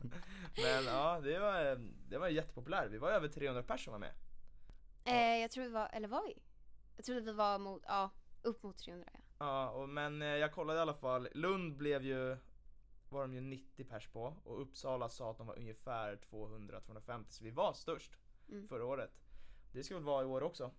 Men 0.63 0.85
ja, 0.85 1.19
det 1.23 1.39
var, 1.39 1.75
det 2.09 2.17
var 2.17 2.27
jättepopulärt, 2.27 2.91
vi 2.91 2.97
var 2.97 3.11
över 3.11 3.27
300 3.27 3.63
personer 3.63 3.97
med. 3.97 4.11
Eh, 5.05 5.37
jag 5.37 5.51
tror 5.51 5.63
vi 5.63 5.69
var, 5.69 5.89
eller 5.93 6.07
var 6.07 6.23
vi? 6.27 6.41
Jag 6.95 7.05
trodde 7.05 7.21
vi 7.21 7.33
var 7.33 7.59
mot, 7.59 7.83
ja, 7.87 8.09
upp 8.41 8.63
mot 8.63 8.77
300 8.77 9.09
ja. 9.13 9.19
Ja, 9.39 9.69
och, 9.69 9.89
men 9.89 10.21
eh, 10.21 10.27
jag 10.27 10.51
kollade 10.51 10.79
i 10.79 10.81
alla 10.81 10.93
fall, 10.93 11.27
Lund 11.33 11.77
blev 11.77 12.03
ju 12.03 12.37
var 13.09 13.21
de 13.21 13.33
ju 13.33 13.41
90 13.41 13.83
pers 13.85 14.07
på 14.07 14.35
och 14.43 14.61
Uppsala 14.61 15.09
sa 15.09 15.31
att 15.31 15.37
de 15.37 15.47
var 15.47 15.59
ungefär 15.59 16.15
200-250 16.31 17.25
så 17.29 17.43
vi 17.43 17.51
var 17.51 17.73
störst 17.73 18.17
Mm. 18.49 18.67
förra 18.67 18.85
året. 18.85 19.11
Det 19.71 19.83
ska 19.83 19.95
väl 19.95 20.03
vara 20.03 20.23
i 20.23 20.25
år 20.25 20.43
också. 20.43 20.71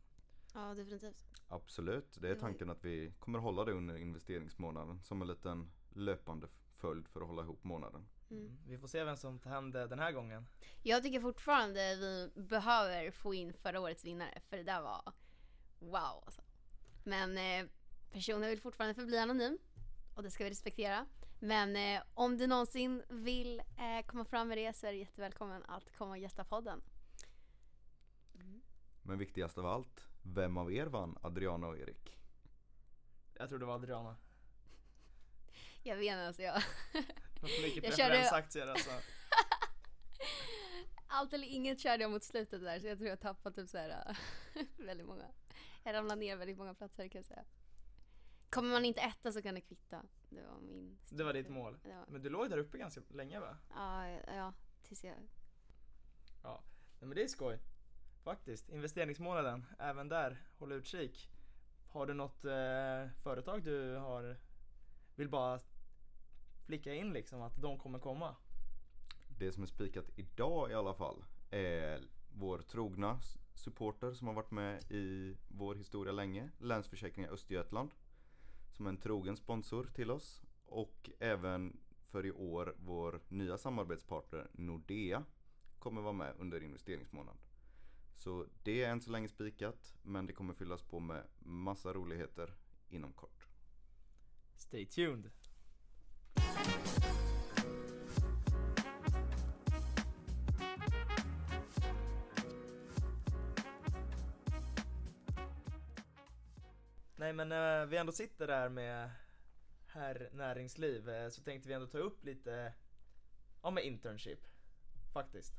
Ja, 0.54 0.74
definitivt. 0.74 1.24
Absolut, 1.48 2.16
det 2.20 2.28
är 2.30 2.34
tanken 2.34 2.70
att 2.70 2.84
vi 2.84 3.12
kommer 3.18 3.38
hålla 3.38 3.64
det 3.64 3.72
under 3.72 3.96
investeringsmånaden 3.96 5.02
som 5.02 5.22
en 5.22 5.28
liten 5.28 5.70
löpande 5.90 6.48
följd 6.84 7.08
för 7.08 7.20
att 7.20 7.26
hålla 7.26 7.42
ihop 7.42 7.64
månaden. 7.64 8.06
Mm. 8.30 8.56
Vi 8.66 8.78
får 8.78 8.88
se 8.88 9.04
vem 9.04 9.16
som 9.16 9.38
tar 9.38 9.50
hem 9.50 9.70
det 9.70 9.86
den 9.86 9.98
här 9.98 10.12
gången. 10.12 10.46
Jag 10.82 11.02
tycker 11.02 11.20
fortfarande 11.20 11.96
vi 11.96 12.32
behöver 12.34 13.10
få 13.10 13.34
in 13.34 13.52
förra 13.52 13.80
årets 13.80 14.04
vinnare 14.04 14.40
för 14.48 14.56
det 14.56 14.62
där 14.62 14.82
var 14.82 15.12
wow 15.78 16.22
alltså. 16.24 16.42
Men 17.04 17.38
eh, 17.38 17.70
personen 18.12 18.50
vill 18.50 18.60
fortfarande 18.60 18.94
förbli 18.94 19.18
anonym 19.18 19.58
och 20.14 20.22
det 20.22 20.30
ska 20.30 20.44
vi 20.44 20.50
respektera. 20.50 21.06
Men 21.40 21.76
eh, 21.76 22.02
om 22.14 22.38
du 22.38 22.46
någonsin 22.46 23.02
vill 23.08 23.60
eh, 23.60 24.06
komma 24.06 24.24
fram 24.24 24.48
med 24.48 24.58
det 24.58 24.76
så 24.76 24.86
är 24.86 24.92
du 24.92 24.98
jättevälkommen 24.98 25.62
att 25.62 25.96
komma 25.98 26.10
och 26.10 26.18
gästa 26.18 26.44
podden. 26.44 26.82
Men 29.02 29.18
viktigast 29.18 29.58
av 29.58 29.66
allt, 29.66 30.08
vem 30.22 30.56
av 30.56 30.72
er 30.72 30.86
vann 30.86 31.18
Adriana 31.22 31.66
och 31.66 31.78
Erik? 31.78 32.16
Jag 33.34 33.48
tror 33.48 33.58
det 33.58 33.66
var 33.66 33.74
Adriana. 33.74 34.16
Jag 35.86 35.96
vet 35.96 36.12
inte, 36.12 36.26
alltså 36.26 36.42
jag 36.42 36.62
för 37.40 37.62
mycket 37.62 37.84
Jag 37.84 37.96
körde- 37.96 38.08
preferensaktier 38.10 38.66
alltså. 38.66 38.90
allt 41.06 41.32
eller 41.32 41.46
inget 41.46 41.80
körde 41.80 42.02
jag 42.02 42.10
mot 42.10 42.24
slutet 42.24 42.60
där 42.62 42.80
så 42.80 42.86
jag 42.86 42.98
tror 42.98 43.08
jag 43.10 43.20
tappade 43.20 43.56
typ 43.56 43.68
så 43.70 43.78
här 43.78 44.16
väldigt 44.76 45.06
många. 45.06 45.24
Jag 45.82 45.94
ramlade 45.94 46.20
ner 46.20 46.36
väldigt 46.36 46.58
många 46.58 46.74
platser 46.74 47.08
kan 47.08 47.18
jag 47.18 47.24
säga. 47.26 47.44
Kommer 48.50 48.70
man 48.70 48.84
inte 48.84 49.00
etta 49.00 49.32
så 49.32 49.42
kan 49.42 49.54
det 49.54 49.60
kvitta. 49.60 50.02
Det 50.28 50.42
var 50.42 50.58
min 50.60 50.98
Det 51.08 51.24
var 51.24 51.32
ditt 51.32 51.48
mål. 51.48 51.78
Var, 51.84 52.04
Men 52.08 52.22
du 52.22 52.30
låg 52.30 52.50
där 52.50 52.58
uppe 52.58 52.78
ganska 52.78 53.00
länge 53.08 53.40
va? 53.40 53.56
ja, 53.74 54.08
ja, 54.26 54.52
tills 54.82 55.04
jag 55.04 55.14
Nej 57.04 57.08
men 57.08 57.16
det 57.16 57.22
är 57.22 57.28
skoj. 57.28 57.58
Faktiskt. 58.22 58.68
Investeringsmånaden, 58.68 59.66
även 59.78 60.08
där, 60.08 60.42
håll 60.58 60.72
utkik. 60.72 61.30
Har 61.88 62.06
du 62.06 62.14
något 62.14 62.44
eh, 62.44 63.08
företag 63.22 63.64
du 63.64 63.94
har, 63.96 64.36
vill 65.14 65.28
bara 65.28 65.58
flicka 66.64 66.94
in 66.94 67.12
liksom 67.12 67.42
att 67.42 67.62
de 67.62 67.78
kommer 67.78 67.99
komma? 67.99 68.37
Det 69.38 69.52
som 69.52 69.62
är 69.62 69.66
spikat 69.66 70.11
idag 70.16 70.71
i 70.71 70.75
alla 70.75 70.94
fall 70.94 71.25
är 71.50 72.09
vår 72.33 72.59
trogna 72.59 73.21
supporter 73.54 74.12
som 74.12 74.26
har 74.26 74.35
varit 74.35 74.50
med 74.50 74.92
i 74.92 75.37
vår 75.49 75.75
historia 75.75 76.12
länge, 76.12 76.50
Länsförsäkringar 76.59 77.30
Östergötland. 77.30 77.90
Som 78.73 78.87
är 78.87 78.90
en 78.90 78.97
trogen 78.97 79.37
sponsor 79.37 79.90
till 79.94 80.11
oss. 80.11 80.42
Och 80.66 81.11
även 81.18 81.80
för 82.11 82.26
i 82.26 82.33
år 82.33 82.75
vår 82.78 83.21
nya 83.28 83.59
samarbetspartner 83.59 84.50
Nordea 84.52 85.25
kommer 85.78 86.00
vara 86.02 86.12
med 86.12 86.35
under 86.38 86.62
investeringsmånaden. 86.62 87.40
Så 88.16 88.47
det 88.62 88.85
är 88.85 88.90
än 88.90 89.00
så 89.00 89.11
länge 89.11 89.28
spikat 89.28 89.94
men 90.02 90.26
det 90.26 90.33
kommer 90.33 90.54
fyllas 90.54 90.83
på 90.83 91.00
med 91.00 91.26
massa 91.38 91.92
roligheter 91.92 92.54
inom 92.88 93.12
kort. 93.12 93.49
Stay 94.56 94.87
tuned. 94.87 95.30
Nej 107.16 107.32
men 107.32 107.52
eh, 107.52 107.87
vi 107.87 107.96
ändå 107.96 108.12
sitter 108.12 108.46
där 108.46 108.68
med 108.68 109.11
herr 109.87 110.30
näringsliv 110.32 111.08
eh, 111.08 111.28
så 111.28 111.42
tänkte 111.42 111.68
vi 111.68 111.75
ändå 111.75 111.87
ta 111.87 111.99
upp 111.99 112.25
lite 112.25 112.73
om 113.61 113.75
med 113.75 113.84
internship. 113.84 114.46
Faktiskt. 115.12 115.54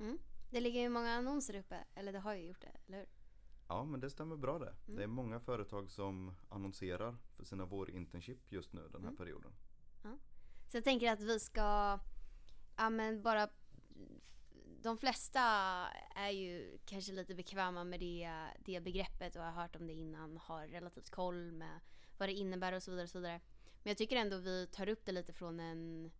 Mm. 0.00 0.18
Det 0.50 0.60
ligger 0.60 0.80
ju 0.80 0.88
många 0.88 1.10
annonser 1.12 1.58
uppe, 1.58 1.84
eller 1.94 2.12
det 2.12 2.18
har 2.18 2.34
ju 2.34 2.46
gjort 2.46 2.60
det, 2.60 2.72
eller 2.86 2.98
hur? 2.98 3.06
Ja 3.68 3.84
men 3.84 4.00
det 4.00 4.10
stämmer 4.10 4.36
bra 4.36 4.58
det. 4.58 4.74
Mm. 4.86 4.96
Det 4.96 5.02
är 5.02 5.06
många 5.06 5.40
företag 5.40 5.90
som 5.90 6.34
annonserar 6.48 7.16
för 7.36 7.44
sina 7.44 7.64
vårinternship 7.64 8.52
just 8.52 8.72
nu 8.72 8.80
den 8.92 9.02
här 9.02 9.08
Mm. 9.08 9.16
perioden. 9.16 9.52
Så 10.68 10.76
jag 10.76 10.84
tänker 10.84 11.12
att 11.12 11.20
vi 11.20 11.40
ska, 11.40 11.98
ja 12.76 12.90
men 12.90 13.22
bara 13.22 13.48
de 14.82 14.98
flesta 14.98 15.40
är 16.14 16.30
ju 16.30 16.78
kanske 16.84 17.12
lite 17.12 17.34
bekväma 17.34 17.84
med 17.84 18.00
det, 18.00 18.30
det 18.64 18.80
begreppet 18.80 19.36
och 19.36 19.42
har 19.42 19.62
hört 19.62 19.76
om 19.76 19.86
det 19.86 19.92
innan, 19.92 20.36
har 20.36 20.66
relativt 20.66 21.10
koll 21.10 21.52
med 21.52 21.80
vad 22.18 22.28
det 22.28 22.32
innebär 22.32 22.72
och 22.72 22.82
så 22.82 22.90
vidare. 22.90 23.04
Och 23.04 23.10
så 23.10 23.18
vidare. 23.18 23.40
Men 23.82 23.90
jag 23.90 23.96
tycker 23.96 24.16
ändå 24.16 24.36
vi 24.36 24.66
tar 24.66 24.88
upp 24.88 25.04
det 25.04 25.12
lite 25.12 25.32
från 25.32 25.60
en 25.60 26.10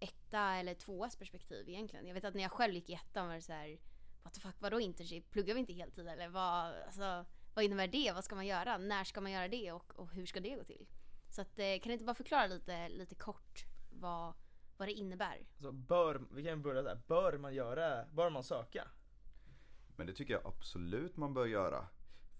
etta 0.00 0.54
eller 0.54 0.74
tvåas 0.74 1.16
perspektiv 1.16 1.68
egentligen. 1.68 2.06
Jag 2.06 2.14
vet 2.14 2.24
att 2.24 2.34
när 2.34 2.42
jag 2.42 2.52
själv 2.52 2.74
gick 2.74 2.90
i 2.90 2.94
ettan 2.94 3.28
var 3.28 3.34
det 3.34 3.42
så 3.42 3.52
här, 3.52 3.78
what 4.22 4.34
the 4.34 4.40
fuck, 4.40 4.56
vadå 4.58 4.80
internship? 4.80 5.30
Pluggar 5.30 5.54
vi 5.54 5.60
inte 5.60 5.72
heltid 5.72 6.08
eller 6.08 6.28
vad, 6.28 6.74
alltså, 6.86 7.24
vad 7.54 7.64
innebär 7.64 7.88
det? 7.88 8.12
Vad 8.14 8.24
ska 8.24 8.34
man 8.34 8.46
göra? 8.46 8.78
När 8.78 9.04
ska 9.04 9.20
man 9.20 9.32
göra 9.32 9.48
det 9.48 9.72
och, 9.72 9.92
och 9.96 10.10
hur 10.10 10.26
ska 10.26 10.40
det 10.40 10.56
gå 10.56 10.64
till? 10.64 10.86
Så 11.30 11.42
att, 11.42 11.58
eh, 11.58 11.64
kan 11.64 11.88
du 11.88 11.92
inte 11.92 12.04
bara 12.04 12.14
förklara 12.14 12.46
lite, 12.46 12.88
lite 12.88 13.14
kort 13.14 13.64
vad, 13.90 14.34
vad 14.76 14.88
det 14.88 14.92
innebär? 14.92 15.46
Så 15.56 15.72
bör, 15.72 16.22
vi 16.30 16.44
kan 16.44 16.62
börja 16.62 16.82
där, 16.82 17.00
bör 17.06 17.38
man 17.38 17.54
göra, 17.54 18.04
bör 18.12 18.30
man 18.30 18.44
söka? 18.44 18.88
Men 19.96 20.06
det 20.06 20.12
tycker 20.12 20.34
jag 20.34 20.46
absolut 20.46 21.16
man 21.16 21.34
bör 21.34 21.46
göra. 21.46 21.86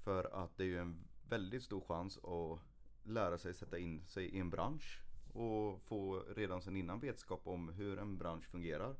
För 0.04 0.44
att 0.44 0.56
det 0.56 0.62
är 0.62 0.66
ju 0.66 0.78
en 0.78 1.09
väldigt 1.28 1.62
stor 1.62 1.80
chans 1.80 2.18
att 2.18 2.61
lära 3.02 3.38
sig 3.38 3.54
sätta 3.54 3.78
in 3.78 4.06
sig 4.06 4.25
i 4.25 4.38
en 4.38 4.50
bransch. 4.50 5.02
Och 5.32 5.82
få 5.82 6.20
redan 6.20 6.62
sedan 6.62 6.76
innan 6.76 7.00
vetskap 7.00 7.47
om 7.47 7.68
hur 7.68 7.99
en 7.99 8.18
bransch 8.18 8.49
fungerar. 8.49 8.97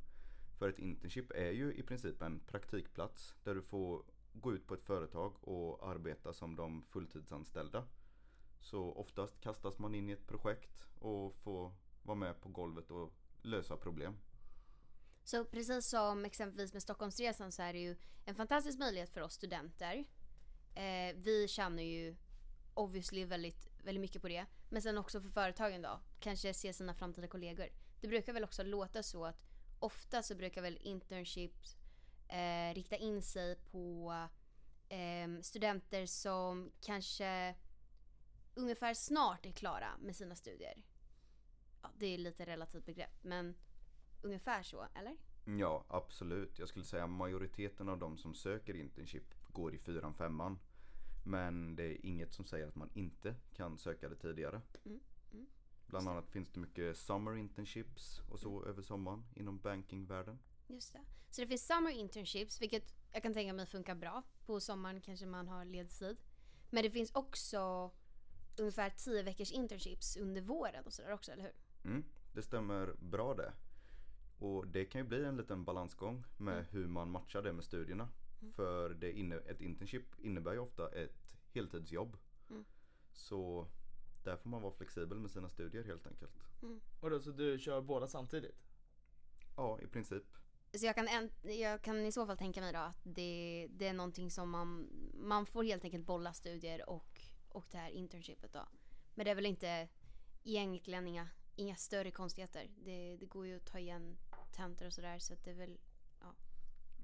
För 0.59 0.69
ett 0.69 0.79
internship 0.79 1.31
är 1.31 1.51
ju 1.51 1.75
i 1.75 1.83
princip 1.83 2.23
en 2.23 2.41
praktikplats 2.41 3.35
där 3.45 3.55
du 3.55 3.63
får 3.63 4.03
gå 4.33 4.53
ut 4.53 4.67
på 4.67 4.75
ett 4.75 4.85
företag 4.85 5.49
och 5.49 5.89
arbeta 5.89 6.33
som 6.33 6.57
de 6.57 6.83
fulltidsanställda. 6.83 7.85
Så 8.61 8.93
oftast 8.93 9.41
kastas 9.41 9.79
man 9.79 9.95
in 9.95 10.09
i 10.09 10.13
ett 10.13 10.27
projekt 10.27 10.89
och 10.99 11.37
får 11.37 11.73
vara 12.03 12.17
med 12.17 12.41
på 12.41 12.49
golvet 12.49 12.91
och 12.91 13.13
lösa 13.43 13.77
problem. 13.77 14.19
Så 15.25 15.45
precis 15.45 15.89
som 15.89 16.25
exempelvis 16.25 16.73
med 16.73 16.83
Stockholmsresan 16.83 17.53
så 17.53 17.63
är 17.63 17.73
det 17.73 17.79
ju 17.79 17.97
en 18.25 18.35
fantastisk 18.35 18.79
möjlighet 18.79 19.11
för 19.11 19.21
oss 19.21 19.35
studenter. 19.35 20.05
Eh, 20.75 21.17
vi 21.17 21.49
tjänar 21.49 21.83
ju 21.83 22.17
obviously 22.75 23.25
väldigt, 23.25 23.69
väldigt 23.85 24.01
mycket 24.01 24.23
på 24.23 24.29
det. 24.29 24.47
Men 24.69 24.83
sen 24.83 24.99
också 24.99 25.21
för 25.21 25.29
företagen 25.29 25.83
då. 25.83 26.01
Kanske 26.21 26.55
se 26.55 26.73
sina 26.73 26.95
framtida 26.95 27.29
kollegor. 27.29 27.69
Det 28.01 28.09
brukar 28.09 28.33
väl 28.33 28.45
också 28.45 28.63
låta 28.63 29.03
så 29.03 29.25
att 29.25 29.47
ofta 29.79 30.23
så 30.23 30.35
brukar 30.35 30.63
väl 30.63 30.79
internships 30.81 31.77
eh, 32.29 32.75
rikta 32.75 32.97
in 32.97 33.23
sig 33.23 33.57
på 33.57 34.15
eh, 34.89 35.41
studenter 35.43 36.07
som 36.07 36.73
kanske 36.81 37.55
ungefär 38.55 38.95
snart 38.95 39.47
är 39.47 39.53
klara 39.53 39.97
med 40.01 40.17
sina 40.17 40.35
studier. 40.35 40.83
Ja, 41.83 41.91
det 41.99 42.07
är 42.07 42.19
lite 42.19 42.47
relativt 42.47 42.87
begrepp 42.87 43.25
men 43.25 43.55
ungefär 44.23 44.63
så, 44.63 44.87
eller? 44.95 45.17
Ja, 45.45 45.85
absolut. 45.89 46.59
Jag 46.59 46.69
skulle 46.69 46.85
säga 46.85 47.07
majoriteten 47.07 47.89
av 47.89 47.99
de 47.99 48.19
som 48.19 48.35
söker 48.35 48.75
internship 48.75 49.35
går 49.49 49.75
i 49.75 49.79
fyran, 49.79 50.15
femman. 50.15 50.59
Men 51.25 51.77
det 51.77 51.85
är 51.85 52.07
inget 52.07 52.33
som 52.33 52.47
säger 52.47 52.69
att 52.69 52.75
man 52.75 52.91
inte 52.95 53.35
kan 53.55 53.79
söka 53.79 54.09
det 54.09 54.17
tidigare. 54.17 54.61
Mm, 54.85 55.01
mm. 55.33 55.47
Bland 55.87 56.09
annat 56.09 56.31
finns 56.31 56.51
det 56.51 56.61
mycket 56.61 56.97
summer 56.97 57.37
internships 57.37 58.21
och 58.31 58.41
så 58.41 58.65
över 58.65 58.83
sommaren 58.83 59.25
inom 59.35 59.59
bankingvärlden. 59.59 60.39
Just 60.67 60.93
det. 60.93 61.01
Så 61.31 61.41
det 61.41 61.47
finns 61.47 61.67
summer 61.67 61.91
internships, 61.91 62.61
vilket 62.61 62.95
jag 63.13 63.23
kan 63.23 63.35
tänka 63.35 63.53
mig 63.53 63.67
funkar 63.67 63.95
bra. 63.95 64.23
På 64.47 64.61
sommaren 64.61 65.01
kanske 65.01 65.27
man 65.27 65.49
har 65.49 65.65
ledigtid. 65.65 66.17
Men 66.71 66.83
det 66.83 66.91
finns 66.91 67.11
också 67.15 67.91
ungefär 68.61 68.91
10 68.91 69.23
veckors 69.23 69.53
internships 69.53 70.17
under 70.17 70.41
våren 70.41 70.85
och 70.87 70.93
sådär 70.93 71.13
också, 71.13 71.33
eller 71.33 71.43
hur? 71.43 71.53
Mm, 71.91 72.05
det 72.33 72.43
stämmer 72.43 72.95
bra 72.99 73.35
det. 73.35 73.53
Och 74.39 74.67
det 74.67 74.85
kan 74.85 75.01
ju 75.01 75.07
bli 75.07 75.25
en 75.25 75.37
liten 75.37 75.65
balansgång 75.65 76.25
med 76.37 76.55
Mm. 76.55 76.67
hur 76.71 76.87
man 76.87 77.11
matchar 77.11 77.43
det 77.43 77.53
med 77.53 77.65
studierna. 77.65 78.09
Mm. 78.41 78.53
För 78.53 78.91
det 78.91 79.13
inne, 79.13 79.37
ett 79.37 79.61
internship 79.61 80.19
innebär 80.19 80.53
ju 80.53 80.59
ofta 80.59 80.89
ett 80.89 81.37
heltidsjobb. 81.55 82.17
Mm. 82.51 82.65
Så 83.13 83.67
där 84.25 84.37
får 84.37 84.51
man 84.51 84.63
vara 84.63 84.73
flexibel 84.73 85.19
med 85.19 85.31
sina 85.31 85.49
studier 85.49 85.85
helt 85.85 86.07
enkelt. 86.07 86.33
Och 87.01 87.11
då, 87.11 87.21
så 87.21 87.31
du 87.31 87.59
kör 87.59 87.81
båda 87.81 88.07
samtidigt? 88.09 88.63
Ja, 89.57 89.81
i 89.81 89.87
princip. 89.87 90.25
Så 90.75 90.87
jag 90.87 90.95
kan, 90.95 91.31
jag 91.43 91.83
kan 91.83 92.07
i 92.07 92.13
så 92.13 92.27
fall 92.27 92.37
tänka 92.39 92.61
mig 92.61 92.73
då 92.73 92.79
att 92.79 93.01
det, 93.03 93.69
det 93.71 93.89
är 93.89 93.93
någonting 93.93 94.31
som 94.31 94.51
man, 94.51 94.89
man 95.15 95.47
får 95.47 95.65
helt 95.65 95.85
enkelt 95.85 96.07
bolla 96.07 96.33
studier 96.33 96.89
och, 96.91 97.21
och 97.51 97.67
det 97.71 97.79
här 97.79 97.91
internshipet 97.91 98.53
då. 98.53 98.69
Men 99.15 99.25
det 99.25 99.31
är 99.31 99.35
väl 99.35 99.47
inte 99.47 99.89
egentligen 100.43 101.09
inga, 101.09 101.29
inga 101.57 101.77
större 101.77 102.11
konstigheter. 102.11 102.71
Det, 102.77 103.17
det 103.17 103.27
går 103.27 103.47
ju 103.47 103.57
att 103.57 103.67
ta 103.67 103.79
igen 103.79 104.17
tentor 104.53 104.87
och 104.87 104.93
sådär 104.93 105.19
så 105.19 105.35
att 105.35 105.45
det 105.45 105.51
är 105.51 105.55
väl 105.55 105.79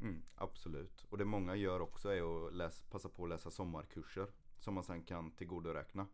Mm, 0.00 0.22
absolut. 0.34 1.04
Och 1.08 1.18
det 1.18 1.24
många 1.24 1.56
gör 1.56 1.80
också 1.80 2.08
är 2.08 2.46
att 2.46 2.54
läsa, 2.54 2.84
passa 2.90 3.08
på 3.08 3.22
att 3.24 3.28
läsa 3.28 3.50
sommarkurser. 3.50 4.32
Som 4.58 4.74
man 4.74 4.84
sen 4.84 5.04
kan 5.04 5.30
tillgodoräkna. 5.32 6.06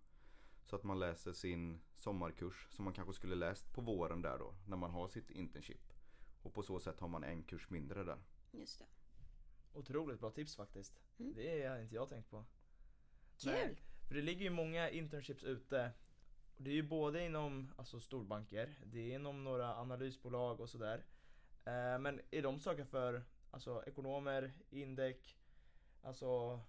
Så 0.65 0.77
att 0.77 0.83
man 0.83 0.99
läser 0.99 1.33
sin 1.33 1.81
sommarkurs 1.97 2.69
som 2.71 2.85
man 2.85 2.95
kanske 2.95 3.15
skulle 3.15 3.35
läst 3.35 3.73
på 3.73 3.81
våren 3.81 4.23
där 4.23 4.39
då. 4.39 4.55
När 4.67 4.77
man 4.77 4.91
har 4.91 5.09
sitt 5.09 5.31
internship. 5.31 5.93
Och 6.43 6.55
på 6.55 6.63
så 6.63 6.81
sätt 6.81 7.01
har 7.01 7.09
man 7.09 7.25
en 7.25 7.43
kurs 7.43 7.71
mindre 7.71 8.05
där. 8.05 8.19
just 8.51 8.79
det. 8.79 8.87
Otroligt 9.75 10.21
bra 10.21 10.31
tips 10.31 10.57
faktiskt. 10.57 11.01
Mm. 11.19 11.35
Det 11.35 11.67
har 11.67 11.79
inte 11.79 11.95
jag 11.95 12.09
tänkt 12.09 12.31
på. 12.31 12.45
Kul! 13.37 13.53
Nej, 13.53 13.77
För 14.13 14.17
det 14.17 14.25
ligger 14.25 14.45
ju 14.45 14.51
många 14.51 14.91
internships 14.91 15.45
ute. 15.45 15.91
Det 16.57 16.71
är 16.71 16.75
ju 16.75 16.83
både 16.83 17.25
inom 17.25 17.73
alltså 17.77 18.01
storbanker, 18.01 18.79
det 18.85 18.99
är 18.99 19.15
inom 19.15 19.45
några 19.45 19.77
analysbolag 19.77 20.61
och 20.61 20.69
sådär. 20.69 21.05
Eh, 21.65 21.99
men 21.99 22.21
är 22.31 22.43
de 22.43 22.61
söker 22.61 22.85
för 22.85 23.23
alltså, 23.51 23.85
ekonomer, 23.87 24.53
indek, 24.71 25.39
alltså 26.03 26.61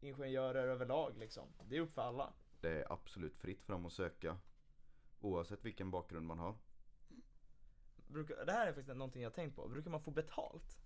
ingenjörer 0.00 0.68
överlag 0.68 1.18
liksom? 1.18 1.48
Det 1.68 1.76
är 1.76 1.80
upp 1.80 1.94
för 1.94 2.02
alla. 2.02 2.32
Det 2.60 2.70
är 2.70 2.92
absolut 2.92 3.36
fritt 3.36 3.62
fram 3.62 3.86
att 3.86 3.92
söka. 3.92 4.38
Oavsett 5.20 5.64
vilken 5.64 5.90
bakgrund 5.90 6.26
man 6.26 6.38
har. 6.38 6.54
Brukar, 8.08 8.44
det 8.44 8.52
här 8.52 8.66
är 8.66 8.72
faktiskt 8.72 8.96
någonting 8.96 9.22
jag 9.22 9.34
tänkt 9.34 9.56
på. 9.56 9.68
Brukar 9.68 9.90
man 9.90 10.02
få 10.02 10.10
betalt? 10.10 10.78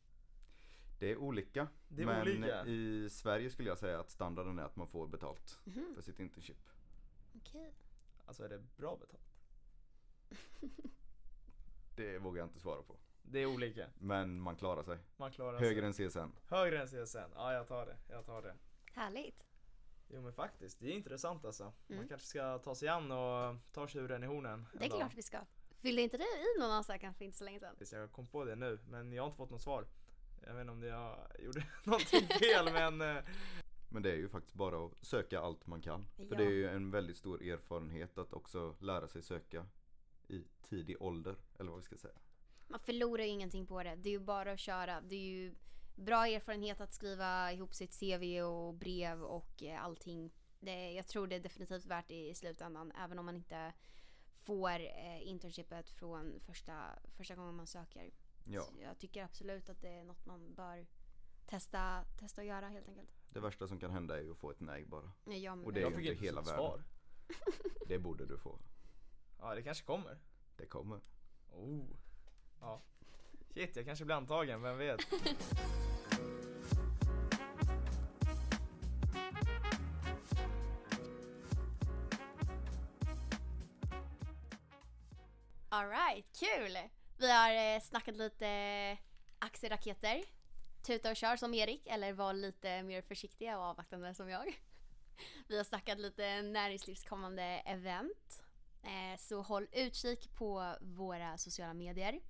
Det 1.02 1.10
är 1.10 1.16
olika. 1.16 1.68
Det 1.88 2.02
är 2.02 2.06
men 2.06 2.22
olika. 2.22 2.66
i 2.66 3.08
Sverige 3.10 3.50
skulle 3.50 3.68
jag 3.68 3.78
säga 3.78 4.00
att 4.00 4.10
standarden 4.10 4.58
är 4.58 4.62
att 4.62 4.76
man 4.76 4.88
får 4.88 5.06
betalt 5.06 5.58
Mhm, 5.64 5.94
för 5.94 6.02
sitt 6.02 6.20
internship. 6.20 6.68
Okej. 7.36 7.74
Alltså 8.26 8.44
är 8.44 8.48
det 8.48 8.58
bra 8.76 8.96
betalt? 8.96 9.34
Det 11.96 12.18
vågar 12.18 12.38
jag 12.40 12.46
inte 12.48 12.60
svara 12.60 12.82
på. 12.82 12.96
Det 13.22 13.38
är 13.38 13.46
olika. 13.46 13.86
Men 13.98 14.40
man 14.40 14.56
klarar 14.56 14.82
sig. 14.82 14.98
Man 15.16 15.32
klarar 15.32 15.58
Högre 15.60 15.92
sig. 15.92 16.04
än 16.04 16.10
CSN. 16.10 16.32
Högre 16.48 16.80
än 16.80 16.86
CSN. 16.86 17.18
Ja, 17.34 17.52
jag 17.52 17.68
tar 17.68 17.86
det. 17.86 17.96
Jag 18.08 18.26
tar 18.26 18.42
det. 18.42 18.54
Härligt. 18.92 19.44
Jo 20.08 20.22
men 20.22 20.32
faktiskt, 20.32 20.80
det 20.80 20.86
är 20.86 20.92
intressant 20.92 21.44
alltså. 21.44 21.64
Man 21.64 21.96
Mm. 21.98 22.08
kanske 22.08 22.26
ska 22.26 22.58
ta 22.58 22.74
sig 22.74 22.88
an 22.88 23.12
och 23.12 23.56
ta 23.72 23.86
tjuren 23.88 24.22
i 24.24 24.26
hornen. 24.26 24.66
Det 24.78 24.84
är 24.84 24.88
klart 24.90 25.14
vi 25.14 25.22
ska. 25.22 25.40
Fyllde 25.78 26.02
inte 26.02 26.16
du 26.18 26.24
i 26.24 26.60
någon 26.60 26.70
ansökan 26.70 27.14
för 27.14 27.24
inte 27.24 27.38
så 27.38 27.44
länge 27.44 27.60
sedan? 27.60 27.76
Jag 28.00 28.12
kom 28.12 28.26
på 28.26 28.44
det 28.44 28.54
nu, 28.56 28.78
men 28.88 29.12
jag 29.12 29.22
har 29.22 29.26
inte 29.26 29.36
fått 29.36 29.50
något 29.50 29.62
svar. 29.62 29.86
Jag 30.46 30.55
vet 30.55 30.61
inte 30.61 30.72
om 30.72 30.83
jag 30.83 31.18
gjorde 31.44 31.64
någonting 31.85 32.26
fel 32.28 32.72
men 32.72 33.00
eh, 33.00 33.22
Men 33.88 34.02
det 34.02 34.11
är 34.11 34.16
ju 34.16 34.28
faktiskt 34.28 34.55
bara 34.55 34.87
att 34.87 34.92
söka 35.07 35.40
allt 35.40 35.66
man 35.66 35.83
kan. 35.83 36.07
För 36.16 36.24
Ja. 36.24 36.37
det 36.37 36.44
är 36.44 36.50
ju 36.50 36.68
en 36.68 36.90
väldigt 36.90 37.16
stor 37.16 37.42
erfarenhet 37.42 38.18
att 38.18 38.33
också 38.33 38.76
lära 38.81 39.09
sig 39.09 39.22
söka 39.22 39.66
i 40.28 40.44
tidig 40.62 41.02
ålder. 41.02 41.37
Eller 41.59 41.70
vad 41.70 41.78
vi 41.81 41.85
ska 41.85 41.96
säga. 41.96 42.14
Man 42.68 42.81
förlorar 42.81 43.24
ju 43.24 43.31
ingenting 43.31 43.66
på 43.66 43.83
det. 43.83 43.96
Det 43.96 44.09
är 44.09 44.12
ju 44.12 44.18
bara 44.20 44.52
att 44.52 44.61
köra. 44.61 45.00
Det 45.00 45.14
är 45.14 45.20
ju 45.20 45.55
bra 45.94 46.26
erfarenhet 46.26 46.81
att 46.81 46.94
skriva 46.94 47.52
ihop 47.52 47.74
sitt 47.74 48.00
CV 48.00 48.42
och 48.42 48.74
brev 48.74 49.22
och 49.22 49.62
eh, 49.62 49.85
allting. 49.85 50.31
Det, 50.61 50.92
jag 50.92 51.07
tror 51.07 51.26
det 51.26 51.37
är 51.37 51.40
definitivt 51.40 51.87
värt 51.87 52.09
det 52.09 52.28
i 52.28 52.35
slutändan. 52.35 52.92
Även 52.92 53.18
om 53.18 53.26
man 53.26 53.37
inte 53.37 53.72
får 54.35 54.70
eh, 54.81 55.28
internshipet 55.28 55.90
från 55.90 56.40
första, 56.40 56.98
första 57.16 57.35
gången 57.35 57.55
man 57.55 57.66
söker. 57.66 58.11
Ja, 58.44 58.62
Så 58.62 58.81
jag 58.83 58.98
tycker 58.98 59.24
absolut 59.24 59.68
att 59.68 59.81
det 59.81 59.88
är 59.88 60.05
något 60.05 60.26
man 60.26 60.55
bör 60.55 60.87
testa, 61.46 62.05
testa 62.18 62.40
att 62.40 62.46
göra 62.46 62.68
helt 62.68 62.88
enkelt. 62.88 63.11
det 63.31 63.40
värsta 63.40 63.66
som 63.68 63.81
kan 63.81 63.90
hända 63.90 64.18
är 64.18 64.22
ju 64.22 64.31
att 64.33 64.38
få 64.38 64.50
ett 64.50 64.61
nej 64.61 64.85
bara. 64.85 65.12
Jag, 65.24 65.59
med. 65.59 65.66
Och 65.66 65.72
det 65.72 65.81
är 65.81 65.83
jag 65.83 65.90
ju 65.92 65.96
fick 65.98 66.07
inte 66.11 66.24
hela 66.24 66.40
världen. 66.40 66.57
svar. 66.57 66.85
Det 67.88 67.98
borde 67.98 68.26
du 68.26 68.38
få. 68.38 68.59
Ja 69.38 69.55
det 69.55 69.62
kanske 69.62 69.85
kommer. 69.85 70.18
Det 70.57 70.66
kommer. 70.66 71.00
Oh. 71.50 71.85
Ja. 72.61 72.83
Shit, 73.55 73.76
jag 73.76 73.85
kanske 73.85 74.05
blir 74.05 74.16
antagen, 74.16 74.62
vem 74.62 74.78
vet? 74.78 75.00
Alright, 85.68 86.26
kul! 86.33 86.76
Vi 87.22 87.30
har 87.30 87.74
eh, 87.74 87.80
snackat 87.80 88.16
lite 88.16 88.98
aktieraketer. 89.38 90.22
Tuta 90.87 91.11
och 91.11 91.16
kör 91.16 91.37
som 91.37 91.54
Erik, 91.54 91.87
eller 91.87 92.12
var 92.12 92.35
lite 92.35 92.82
mer 92.82 93.02
försiktiga 93.02 93.58
och 93.58 93.64
avvaktande 93.64 94.14
som 94.14 94.28
jag. 94.28 94.61
Vi 95.48 95.56
har 95.56 95.64
snackat 95.64 95.98
lite 95.98 96.42
näringslivskommande 96.42 97.42
event. 97.42 98.42
Eh, 98.82 99.18
så 99.18 99.42
håll 99.42 99.68
utkik 99.72 100.35
på 100.35 100.74
våra 100.80 101.38
sociala 101.38 101.74
medier. 101.74 102.20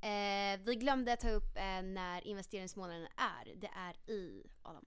Eh, 0.00 0.60
vi 0.64 0.76
glömde 0.80 1.16
ta 1.16 1.30
upp 1.30 1.54
när 1.84 2.26
investeringsmånaden 2.26 3.08
är. 3.16 3.54
Det 3.56 3.70
är 3.76 4.10
i, 4.10 4.46
Adam. 4.62 4.84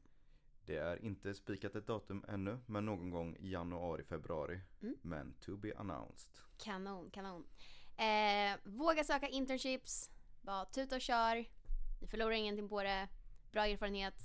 Det 0.65 0.77
är 0.77 1.05
inte 1.05 1.33
spikat 1.33 1.75
ett 1.75 1.87
datum 1.87 2.25
ännu, 2.27 2.59
men 2.65 2.85
någon 2.85 3.09
gång 3.09 3.37
januari, 3.39 4.03
februari. 4.03 4.59
Mm. 4.81 4.95
Men 5.01 5.33
to 5.33 5.57
be 5.57 5.73
announced. 5.77 6.31
Kanon, 6.57 7.09
kanon. 7.09 7.45
Eh, 7.97 8.59
våga 8.63 9.03
söka 9.03 9.27
internships. 9.27 10.11
Bara 10.41 10.65
tuta 10.65 10.95
och 10.95 11.01
kör. 11.01 11.45
Ni 12.01 12.07
förlorar 12.07 12.31
ingenting 12.31 12.69
på 12.69 12.83
det. 12.83 13.07
Bra 13.51 13.67
erfarenhet. 13.67 14.15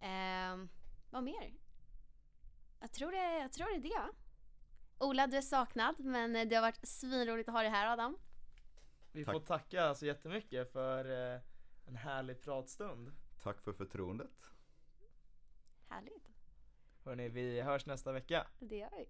Eh, 0.00 0.66
vad 1.10 1.22
mer? 1.22 1.54
Jag 2.80 2.92
tror, 2.92 3.10
det, 3.12 3.38
jag 3.38 3.52
tror 3.52 3.66
det 3.66 3.88
är 3.88 3.90
det. 3.90 4.12
Ola, 4.98 5.26
du 5.26 5.36
är 5.36 5.42
saknad, 5.42 5.94
men 5.98 6.48
det 6.48 6.54
har 6.54 6.62
varit 6.62 6.88
svinroligt 6.88 7.48
att 7.48 7.54
ha 7.54 7.62
dig 7.62 7.70
här 7.70 7.92
Adam. 7.92 8.18
Vi 9.12 9.24
Tack. 9.24 9.32
får 9.34 9.40
tacka 9.40 9.94
så 9.94 10.06
jättemycket 10.06 10.72
för 10.72 11.34
eh, 11.34 11.40
en 11.86 11.96
härlig 11.96 12.42
pratstund. 12.42 13.12
Tack 13.42 13.60
för 13.60 13.72
förtroendet. 13.72 14.30
Härligt. 15.88 16.28
Hörni, 17.04 17.28
vi 17.28 17.60
hörs 17.60 17.86
nästa 17.86 18.12
vecka. 18.12 18.46
Det 18.58 18.76
gör 18.76 18.90
vi. 18.90 19.08